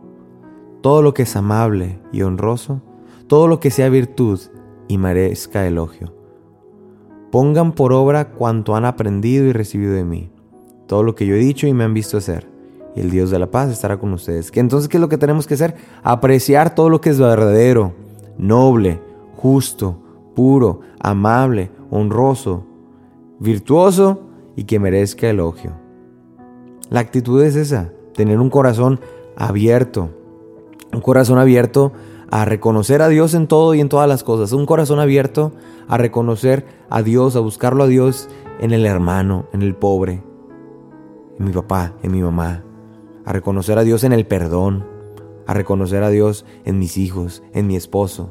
todo 0.81 1.03
lo 1.03 1.15
que 1.15 1.23
es 1.23 1.37
amable 1.37 2.01
y 2.13 2.23
honroso, 2.23 2.83
todo 3.29 3.47
lo 3.47 3.61
que 3.61 3.71
sea 3.71 3.89
virtud 3.89 4.41
y 4.89 4.99
merezca 4.99 5.67
elogio 5.67 6.13
Pongan 7.33 7.73
por 7.73 7.95
obra 7.95 8.29
cuanto 8.29 8.77
han 8.77 8.85
aprendido 8.85 9.47
y 9.47 9.53
recibido 9.53 9.95
de 9.95 10.05
mí, 10.05 10.29
todo 10.87 11.03
lo 11.03 11.15
que 11.15 11.25
yo 11.25 11.35
he 11.35 11.39
dicho 11.39 11.67
y 11.67 11.73
me 11.73 11.83
han 11.83 11.95
visto 11.95 12.19
hacer. 12.19 12.47
Y 12.95 13.01
el 13.01 13.11
Dios 13.11 13.31
de 13.31 13.39
la 13.39 13.51
paz 13.51 13.71
estará 13.71 13.97
con 13.97 14.13
ustedes. 14.13 14.53
Entonces, 14.55 14.87
¿qué 14.87 14.99
es 14.99 15.01
lo 15.01 15.09
que 15.09 15.17
tenemos 15.17 15.47
que 15.47 15.55
hacer? 15.55 15.75
Apreciar 16.03 16.75
todo 16.75 16.91
lo 16.91 17.01
que 17.01 17.09
es 17.09 17.19
verdadero, 17.19 17.95
noble, 18.37 19.01
justo, 19.37 20.02
puro, 20.35 20.81
amable, 21.01 21.71
honroso, 21.91 22.65
virtuoso 23.39 24.21
y 24.57 24.65
que 24.65 24.79
merezca 24.79 25.29
elogio. 25.29 25.73
La 26.91 27.01
actitud 27.01 27.43
es 27.43 27.57
esa, 27.57 27.93
tener 28.15 28.39
un 28.39 28.51
corazón 28.51 29.01
abierto, 29.37 30.11
un 30.93 31.01
corazón 31.01 31.39
abierto 31.39 31.93
a 32.31 32.45
reconocer 32.45 33.03
a 33.03 33.09
Dios 33.09 33.35
en 33.35 33.47
todo 33.47 33.75
y 33.75 33.81
en 33.81 33.89
todas 33.89 34.09
las 34.09 34.25
cosas, 34.25 34.53
un 34.53 34.67
corazón 34.67 35.01
abierto 35.01 35.53
a 35.89 35.99
reconocer 35.99 36.65
a 36.89 37.03
Dios, 37.03 37.37
a 37.37 37.41
buscarlo 37.41 37.85
a 37.85 37.87
Dios 37.87 38.29
en 38.61 38.73
el 38.73 38.87
hermano, 38.87 39.47
en 39.53 39.63
el 39.63 39.75
pobre, 39.75 40.23
en 41.39 41.45
mi 41.45 41.53
papá, 41.53 41.95
en 42.03 42.13
mi 42.13 42.23
mamá, 42.23 42.65
a 43.25 43.33
reconocer 43.33 43.79
a 43.79 43.85
Dios 43.85 44.05
en 44.05 44.13
el 44.13 44.27
perdón, 44.27 44.85
a 45.47 45.55
reconocer 45.55 46.03
a 46.03 46.11
Dios 46.11 46.45
en 46.65 46.79
mis 46.79 46.97
hijos, 46.97 47.43
en 47.53 47.67
mi 47.67 47.77
esposo, 47.77 48.31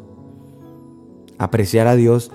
apreciar 1.41 1.87
a 1.87 1.95
Dios, 1.95 2.31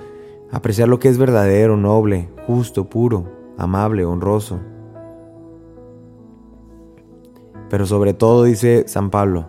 apreciar 0.50 0.88
lo 0.88 0.98
que 0.98 1.08
es 1.08 1.16
verdadero, 1.16 1.76
noble, 1.76 2.28
justo, 2.44 2.90
puro, 2.90 3.30
amable, 3.56 4.04
honroso. 4.04 4.58
Pero 7.70 7.86
sobre 7.86 8.14
todo 8.14 8.42
dice 8.42 8.84
San 8.88 9.10
Pablo, 9.10 9.46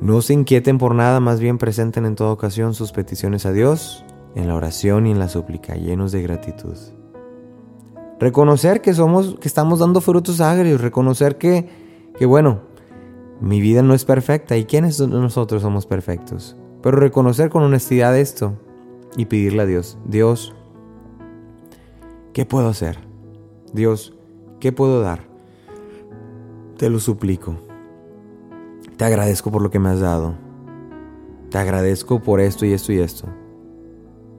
no 0.00 0.22
se 0.22 0.32
inquieten 0.32 0.78
por 0.78 0.94
nada, 0.94 1.20
más 1.20 1.40
bien 1.40 1.58
presenten 1.58 2.06
en 2.06 2.14
toda 2.14 2.32
ocasión 2.32 2.72
sus 2.72 2.92
peticiones 2.92 3.44
a 3.44 3.52
Dios, 3.52 4.02
en 4.34 4.48
la 4.48 4.54
oración 4.54 5.06
y 5.06 5.10
en 5.10 5.18
la 5.18 5.28
súplica, 5.28 5.74
llenos 5.74 6.10
de 6.10 6.22
gratitud. 6.22 6.76
Reconocer 8.18 8.80
que 8.80 8.94
somos, 8.94 9.36
que 9.40 9.48
estamos 9.48 9.80
dando 9.80 10.00
frutos 10.00 10.40
agrios, 10.40 10.80
reconocer 10.80 11.36
que, 11.36 11.68
que 12.18 12.24
bueno, 12.24 12.62
mi 13.42 13.60
vida 13.60 13.82
no 13.82 13.92
es 13.92 14.06
perfecta 14.06 14.56
y 14.56 14.64
quiénes 14.64 14.98
nosotros 15.00 15.60
somos 15.60 15.84
perfectos. 15.84 16.56
Pero 16.82 16.98
reconocer 16.98 17.50
con 17.50 17.62
honestidad 17.62 18.16
esto 18.16 18.54
y 19.16 19.26
pedirle 19.26 19.62
a 19.62 19.66
Dios, 19.66 19.98
Dios, 20.04 20.54
¿qué 22.32 22.46
puedo 22.46 22.68
hacer? 22.68 22.98
Dios, 23.72 24.14
¿qué 24.60 24.72
puedo 24.72 25.00
dar? 25.00 25.26
Te 26.76 26.88
lo 26.88 27.00
suplico. 27.00 27.56
Te 28.96 29.04
agradezco 29.04 29.50
por 29.50 29.62
lo 29.62 29.70
que 29.70 29.78
me 29.78 29.88
has 29.88 30.00
dado. 30.00 30.34
Te 31.50 31.58
agradezco 31.58 32.20
por 32.20 32.40
esto 32.40 32.66
y 32.66 32.72
esto 32.72 32.92
y 32.92 32.98
esto. 32.98 33.26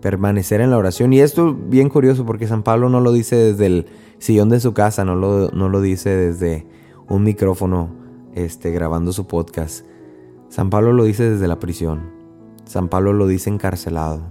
Permanecer 0.02 0.62
en 0.62 0.71
la 0.71 0.78
oración. 0.78 1.12
Y 1.12 1.19
esto 1.19 1.54
bien 1.54 1.89
curioso 1.89 2.25
porque 2.25 2.47
San 2.47 2.63
Pablo 2.63 2.89
no 2.89 3.02
lo 3.02 3.12
dice 3.12 3.36
desde 3.36 3.65
el 3.65 3.86
sillón 4.19 4.49
de 4.49 4.60
su 4.60 4.73
casa, 4.73 5.04
no 5.04 5.15
lo, 5.15 5.49
no 5.52 5.69
lo 5.69 5.82
dice 5.82 6.10
desde 6.10 6.67
un 7.08 7.23
micrófono 7.23 7.89
este, 8.36 8.71
grabando 8.71 9.12
su 9.12 9.28
podcast. 9.28 9.86
San 10.49 10.69
Pablo 10.69 10.93
lo 10.93 11.04
dice 11.04 11.30
desde 11.30 11.47
la 11.47 11.60
prisión. 11.60 12.18
San 12.69 12.88
Pablo 12.88 13.13
lo 13.13 13.25
dice 13.25 13.49
encarcelado. 13.49 14.21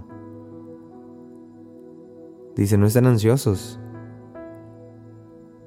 Dice, 2.55 2.77
no 2.77 2.85
estén 2.85 3.05
ansiosos. 3.05 3.81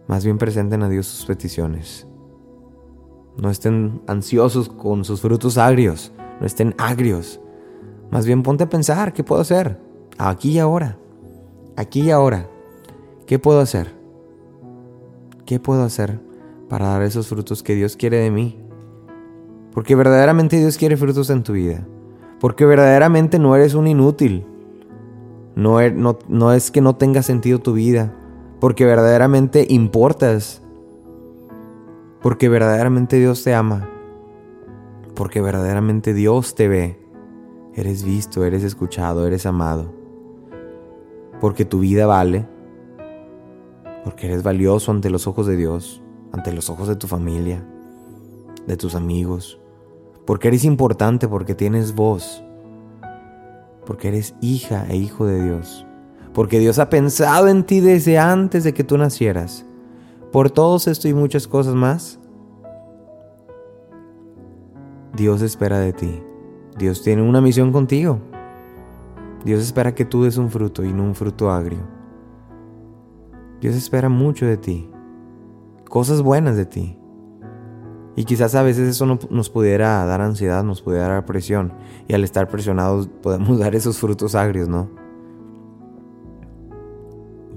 Más 0.08 0.24
bien 0.24 0.38
presenten 0.38 0.82
a 0.82 0.88
Dios 0.88 1.06
sus 1.06 1.26
peticiones. 1.26 2.06
No 3.37 3.50
estén 3.50 4.00
ansiosos 4.06 4.70
con 4.70 5.04
sus 5.04 5.20
frutos 5.20 5.58
agrios. 5.58 6.14
No 6.40 6.46
estén 6.46 6.74
agrios. 6.78 7.42
Más 8.11 8.24
bien 8.24 8.42
ponte 8.42 8.64
a 8.64 8.70
pensar, 8.70 9.12
¿qué 9.12 9.22
puedo 9.22 9.42
hacer? 9.42 9.78
Aquí 10.16 10.52
y 10.52 10.58
ahora. 10.58 10.96
Aquí 11.76 12.00
y 12.00 12.11
ahora. 12.11 12.48
¿Qué 13.26 13.38
puedo 13.38 13.61
hacer? 13.61 13.94
¿Qué 15.44 15.61
puedo 15.61 15.82
hacer 15.82 16.22
para 16.70 16.87
dar 16.87 17.02
esos 17.02 17.28
frutos 17.28 17.62
que 17.62 17.74
Dios 17.74 17.98
quiere 17.98 18.16
de 18.16 18.30
mí? 18.30 18.58
Porque 19.72 19.94
verdaderamente 19.94 20.56
Dios 20.56 20.78
quiere 20.78 20.96
frutos 20.96 21.28
en 21.28 21.42
tu 21.42 21.52
vida. 21.52 21.87
Porque 22.42 22.66
verdaderamente 22.66 23.38
no 23.38 23.57
eres 23.57 23.72
un 23.72 23.87
inútil. 23.87 24.44
No, 25.57 25.81
er, 25.81 25.94
no 25.94 26.52
es 26.52 26.70
que 26.70 26.83
no 26.83 26.96
tenga 26.96 27.22
sentido 27.22 27.59
tu 27.59 27.72
vida. 27.72 28.14
Porque 28.61 28.85
verdaderamente 28.85 29.66
importas 29.70 30.62
porque 32.22 32.48
verdaderamente 32.48 33.18
Dios 33.18 33.42
te 33.42 33.52
ama. 33.52 33.88
Porque 35.14 35.40
verdaderamente 35.40 36.14
Dios 36.14 36.55
te 36.55 36.68
ve. 36.68 36.98
Eres 37.74 38.05
visto, 38.05 38.44
eres 38.44 38.62
escuchado, 38.62 39.26
eres 39.26 39.44
amado. 39.44 39.92
Porque 41.40 41.64
tu 41.64 41.81
vida 41.81 42.07
vale. 42.07 42.46
Porque 44.05 44.26
eres 44.26 44.44
valioso 44.44 44.92
ante 44.92 45.11
los 45.11 45.26
ojos 45.26 45.46
de 45.46 45.57
Dios, 45.57 46.00
ante 46.33 46.52
los 46.52 46.70
ojos 46.70 46.87
de 46.87 46.96
tu 46.96 47.09
familia, 47.09 47.66
de 48.66 48.76
tus 48.76 48.94
amigos. 48.94 49.61
Porque 50.24 50.48
eres 50.48 50.64
importante, 50.64 51.28
porque 51.28 51.54
tienes 51.54 51.94
voz. 51.94 52.42
Porque 53.87 54.08
eres 54.08 54.35
hija 54.40 54.87
e 54.88 54.96
hijo 54.96 55.26
de 55.26 55.42
Dios. 55.42 55.87
Porque 56.32 56.58
Dios 56.58 56.78
ha 56.78 56.88
pensado 56.88 57.48
en 57.48 57.64
ti 57.64 57.80
desde 57.80 58.18
antes 58.18 58.64
de 58.64 58.72
que 58.72 58.85
tú 58.85 58.96
nacieras 58.96 59.66
por 60.32 60.50
todos 60.50 60.88
esto 60.88 61.08
y 61.08 61.14
muchas 61.14 61.46
cosas 61.46 61.74
más, 61.74 62.18
Dios 65.14 65.42
espera 65.42 65.78
de 65.78 65.92
ti. 65.92 66.22
Dios 66.78 67.02
tiene 67.02 67.20
una 67.20 67.42
misión 67.42 67.70
contigo. 67.70 68.18
Dios 69.44 69.62
espera 69.62 69.94
que 69.94 70.06
tú 70.06 70.24
des 70.24 70.38
un 70.38 70.50
fruto 70.50 70.85
y 70.85 70.92
no 70.92 71.04
un 71.04 71.14
fruto 71.14 71.50
agrio. 71.50 71.80
Dios 73.61 73.76
espera 73.76 74.08
mucho 74.08 74.46
de 74.46 74.56
ti. 74.56 74.90
Cosas 75.87 76.22
buenas 76.22 76.56
de 76.56 76.64
ti. 76.64 76.98
Y 78.14 78.25
quizás 78.25 78.55
a 78.55 78.62
veces 78.62 78.88
eso 78.88 79.07
nos 79.07 79.51
pudiera 79.51 80.05
dar 80.05 80.20
ansiedad, 80.20 80.62
nos 80.64 80.83
pudiera 80.83 81.09
dar 81.09 81.25
presión. 81.25 81.72
Y 82.09 82.14
al 82.14 82.25
estar 82.25 82.48
presionados 82.48 83.09
podemos 83.22 83.59
dar 83.61 83.75
esos 83.75 83.98
frutos 83.98 84.35
agrios, 84.35 84.68
¿no? 84.68 84.90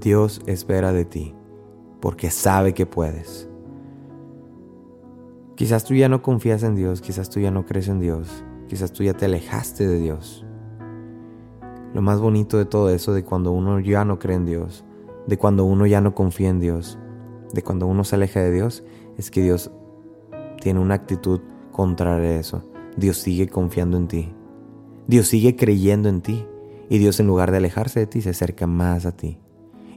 Dios 0.00 0.40
espera 0.46 0.92
de 0.92 1.04
ti 1.04 1.34
porque 2.00 2.30
sabe 2.30 2.74
que 2.74 2.86
puedes. 2.86 3.48
Quizás 5.56 5.84
tú 5.84 5.94
ya 5.94 6.08
no 6.08 6.22
confías 6.22 6.62
en 6.62 6.74
Dios, 6.74 7.00
quizás 7.00 7.30
tú 7.30 7.40
ya 7.40 7.50
no 7.50 7.64
crees 7.64 7.88
en 7.88 7.98
Dios, 7.98 8.44
quizás 8.68 8.92
tú 8.92 9.02
ya 9.02 9.14
te 9.14 9.24
alejaste 9.24 9.86
de 9.86 9.98
Dios. 9.98 10.46
Lo 11.94 12.02
más 12.02 12.20
bonito 12.20 12.58
de 12.58 12.66
todo 12.66 12.90
eso, 12.90 13.14
de 13.14 13.24
cuando 13.24 13.52
uno 13.52 13.80
ya 13.80 14.04
no 14.04 14.18
cree 14.18 14.36
en 14.36 14.44
Dios, 14.44 14.84
de 15.26 15.38
cuando 15.38 15.64
uno 15.64 15.86
ya 15.86 16.00
no 16.00 16.14
confía 16.14 16.50
en 16.50 16.60
Dios, 16.60 16.98
de 17.54 17.62
cuando 17.62 17.86
uno 17.86 18.04
se 18.04 18.16
aleja 18.16 18.40
de 18.40 18.52
Dios, 18.52 18.84
es 19.16 19.30
que 19.30 19.42
Dios 19.42 19.70
tiene 20.66 20.80
una 20.80 20.94
actitud 20.94 21.42
contraria 21.70 22.30
a 22.30 22.40
eso. 22.40 22.68
Dios 22.96 23.18
sigue 23.18 23.46
confiando 23.46 23.96
en 23.96 24.08
ti. 24.08 24.32
Dios 25.06 25.28
sigue 25.28 25.54
creyendo 25.54 26.08
en 26.08 26.22
ti. 26.22 26.44
Y 26.90 26.98
Dios 26.98 27.20
en 27.20 27.28
lugar 27.28 27.52
de 27.52 27.58
alejarse 27.58 28.00
de 28.00 28.08
ti, 28.08 28.20
se 28.20 28.30
acerca 28.30 28.66
más 28.66 29.06
a 29.06 29.12
ti. 29.12 29.38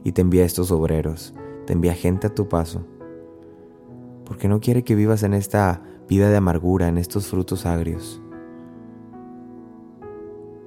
Y 0.04 0.12
te 0.12 0.20
envía 0.20 0.44
estos 0.44 0.70
obreros, 0.70 1.34
te 1.66 1.72
envía 1.72 1.94
gente 1.94 2.28
a 2.28 2.34
tu 2.36 2.48
paso. 2.48 2.86
Porque 4.24 4.46
no 4.46 4.60
quiere 4.60 4.84
que 4.84 4.94
vivas 4.94 5.24
en 5.24 5.34
esta 5.34 5.82
vida 6.08 6.30
de 6.30 6.36
amargura, 6.36 6.86
en 6.86 6.98
estos 6.98 7.26
frutos 7.26 7.66
agrios. 7.66 8.22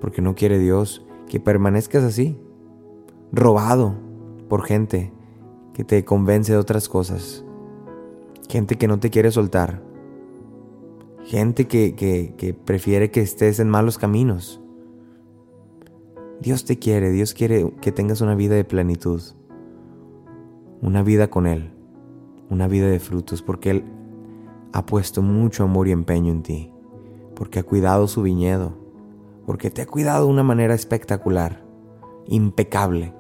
Porque 0.02 0.22
no 0.22 0.36
quiere 0.36 0.60
Dios 0.60 1.06
que 1.30 1.40
permanezcas 1.40 2.04
así, 2.04 2.38
robado 3.32 3.96
por 4.50 4.66
gente 4.66 5.14
que 5.74 5.86
te 5.86 6.04
convence 6.04 6.52
de 6.52 6.58
otras 6.58 6.90
cosas. 6.90 7.46
Gente 8.50 8.78
que 8.78 8.90
no 8.90 9.00
te 9.00 9.10
quiere 9.10 9.32
soltar. 9.32 9.93
Gente 11.26 11.68
que, 11.68 11.96
que 11.96 12.54
prefiere 12.54 13.12
que 13.12 13.22
estés 13.22 13.60
en 13.60 13.70
malos 13.70 13.98
caminos. 13.98 14.62
Dios 16.42 16.66
te 16.66 16.78
quiere, 16.78 17.12
Dios 17.12 17.34
quiere 17.34 17.74
que 17.82 17.92
tengas 17.92 18.22
una 18.22 18.36
vida 18.36 18.56
de 18.56 18.66
plenitud 18.66 19.22
una 20.84 21.02
vida 21.02 21.30
con 21.30 21.48
Él, 21.48 21.72
una 22.50 22.68
vida 22.68 22.88
de 22.88 23.00
frutos, 23.00 23.42
porque 23.42 23.70
Él 23.72 23.86
ha 24.74 24.86
puesto 24.86 25.22
mucho 25.22 25.64
amor 25.64 25.88
y 25.88 25.92
empeño 25.92 26.34
en 26.34 26.44
ti, 26.44 26.74
porque 27.36 27.60
ha 27.60 27.64
cuidado 27.64 28.06
su 28.08 28.22
viñedo, 28.22 28.74
porque 29.46 29.72
te 29.72 29.82
ha 29.82 29.86
cuidado 29.86 30.26
de 30.26 30.32
una 30.34 30.44
manera 30.44 30.74
espectacular, 30.74 31.64
impecable. 32.28 33.14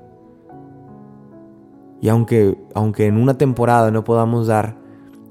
Y 2.01 2.09
aunque, 2.09 2.61
aunque 2.75 3.07
en 3.07 3.15
una 3.15 3.37
temporada 3.37 3.91
no 3.91 4.03
podamos 4.03 4.47
dar 4.47 4.77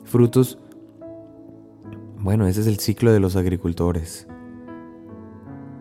frutos, 0.04 0.58
bueno, 2.22 2.46
ese 2.46 2.60
es 2.60 2.66
el 2.66 2.78
ciclo 2.78 3.12
de 3.12 3.20
los 3.20 3.36
agricultores. 3.36 4.26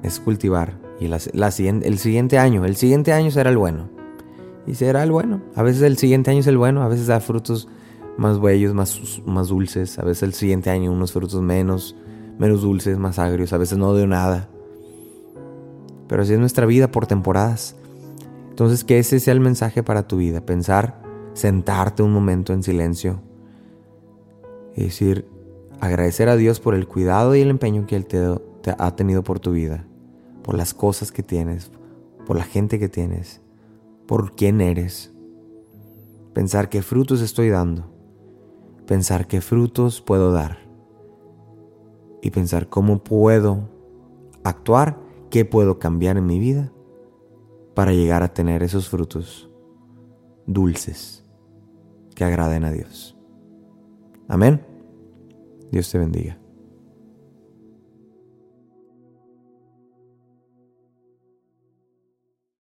Es 0.04 0.20
cultivar. 0.20 0.80
Y 1.00 1.06
el 1.06 2.00
siguiente 2.00 2.38
año, 2.38 2.66
el 2.66 2.76
siguiente 2.76 3.14
año 3.14 3.32
será 3.32 3.50
el 3.50 3.58
bueno 3.58 3.90
y 4.66 4.76
será 4.76 5.04
el 5.04 5.12
bueno. 5.12 5.42
A 5.56 5.64
veces 5.64 5.82
el 5.84 5.98
siguiente 5.98 6.32
año 6.32 6.40
es 6.40 6.48
el 6.48 6.58
bueno, 6.58 6.84
a 6.84 6.88
veces 6.88 7.08
da 7.08 7.20
frutos 7.20 7.68
más 8.18 8.40
bellos, 8.40 8.74
más, 8.74 9.22
más 9.26 9.48
dulces, 9.48 9.98
a 10.00 10.04
veces 10.04 10.24
el 10.24 10.34
siguiente 10.34 10.70
año 10.70 10.92
unos 10.92 11.12
frutos 11.12 11.42
menos, 11.42 11.96
menos 12.38 12.62
dulces, 12.62 12.98
más 12.98 13.20
agrios, 13.20 13.54
a 13.54 13.58
veces 13.58 13.78
no 13.78 13.94
de 13.94 14.08
nada. 14.08 14.50
Pero 16.08 16.24
así 16.24 16.34
es 16.34 16.40
nuestra 16.40 16.66
vida 16.66 16.92
por 16.92 17.08
temporadas. 17.08 17.76
Entonces 18.50 18.84
que 18.84 19.00
ese 19.00 19.20
sea 19.20 19.34
el 19.34 19.40
mensaje 19.40 19.82
para 19.82 20.08
tu 20.08 20.18
vida, 20.18 20.46
pensar, 20.46 21.02
sentarte 21.34 22.04
un 22.04 22.12
momento 22.12 22.54
en 22.54 22.64
silencio 22.64 23.22
y 24.76 24.84
decir, 24.84 25.26
agradecer 25.82 26.30
a 26.30 26.38
Dios 26.38 26.60
por 26.60 26.76
el 26.76 26.88
cuidado 26.88 27.36
y 27.36 27.42
el 27.42 27.50
empeño 27.50 27.86
que 27.88 27.96
Él 27.96 28.06
te 28.06 28.76
ha 28.78 28.96
tenido 28.96 29.24
por 29.24 29.40
tu 29.40 29.52
vida, 29.52 29.86
por 30.44 30.56
las 30.56 30.74
cosas 30.74 31.12
que 31.12 31.24
tienes, 31.24 31.72
por 32.26 32.38
la 32.38 32.44
gente 32.44 32.80
que 32.80 32.88
tienes, 32.88 33.42
por 34.08 34.36
quién 34.36 34.62
eres. 34.62 35.12
Pensar 36.34 36.70
qué 36.70 36.82
frutos 36.82 37.22
estoy 37.22 37.50
dando. 37.50 37.92
Pensar 38.86 39.28
qué 39.28 39.42
frutos 39.42 40.02
puedo 40.02 40.32
dar. 40.32 40.60
Y 42.22 42.30
pensar 42.30 42.70
cómo 42.70 43.04
puedo 43.04 43.70
actuar, 44.44 45.00
qué 45.30 45.46
puedo 45.46 45.80
cambiar 45.80 46.18
en 46.18 46.26
mi 46.26 46.40
vida 46.40 46.72
para 47.74 47.94
llegar 47.94 48.22
a 48.22 48.34
tener 48.34 48.64
esos 48.64 48.88
frutos 48.88 49.50
dulces 50.46 51.26
que 52.16 52.24
agraden 52.24 52.66
a 52.66 52.72
Dios. 52.72 53.18
Amén. 54.28 54.71
Dios 55.72 55.90
te 55.90 55.98
bendiga. 55.98 56.41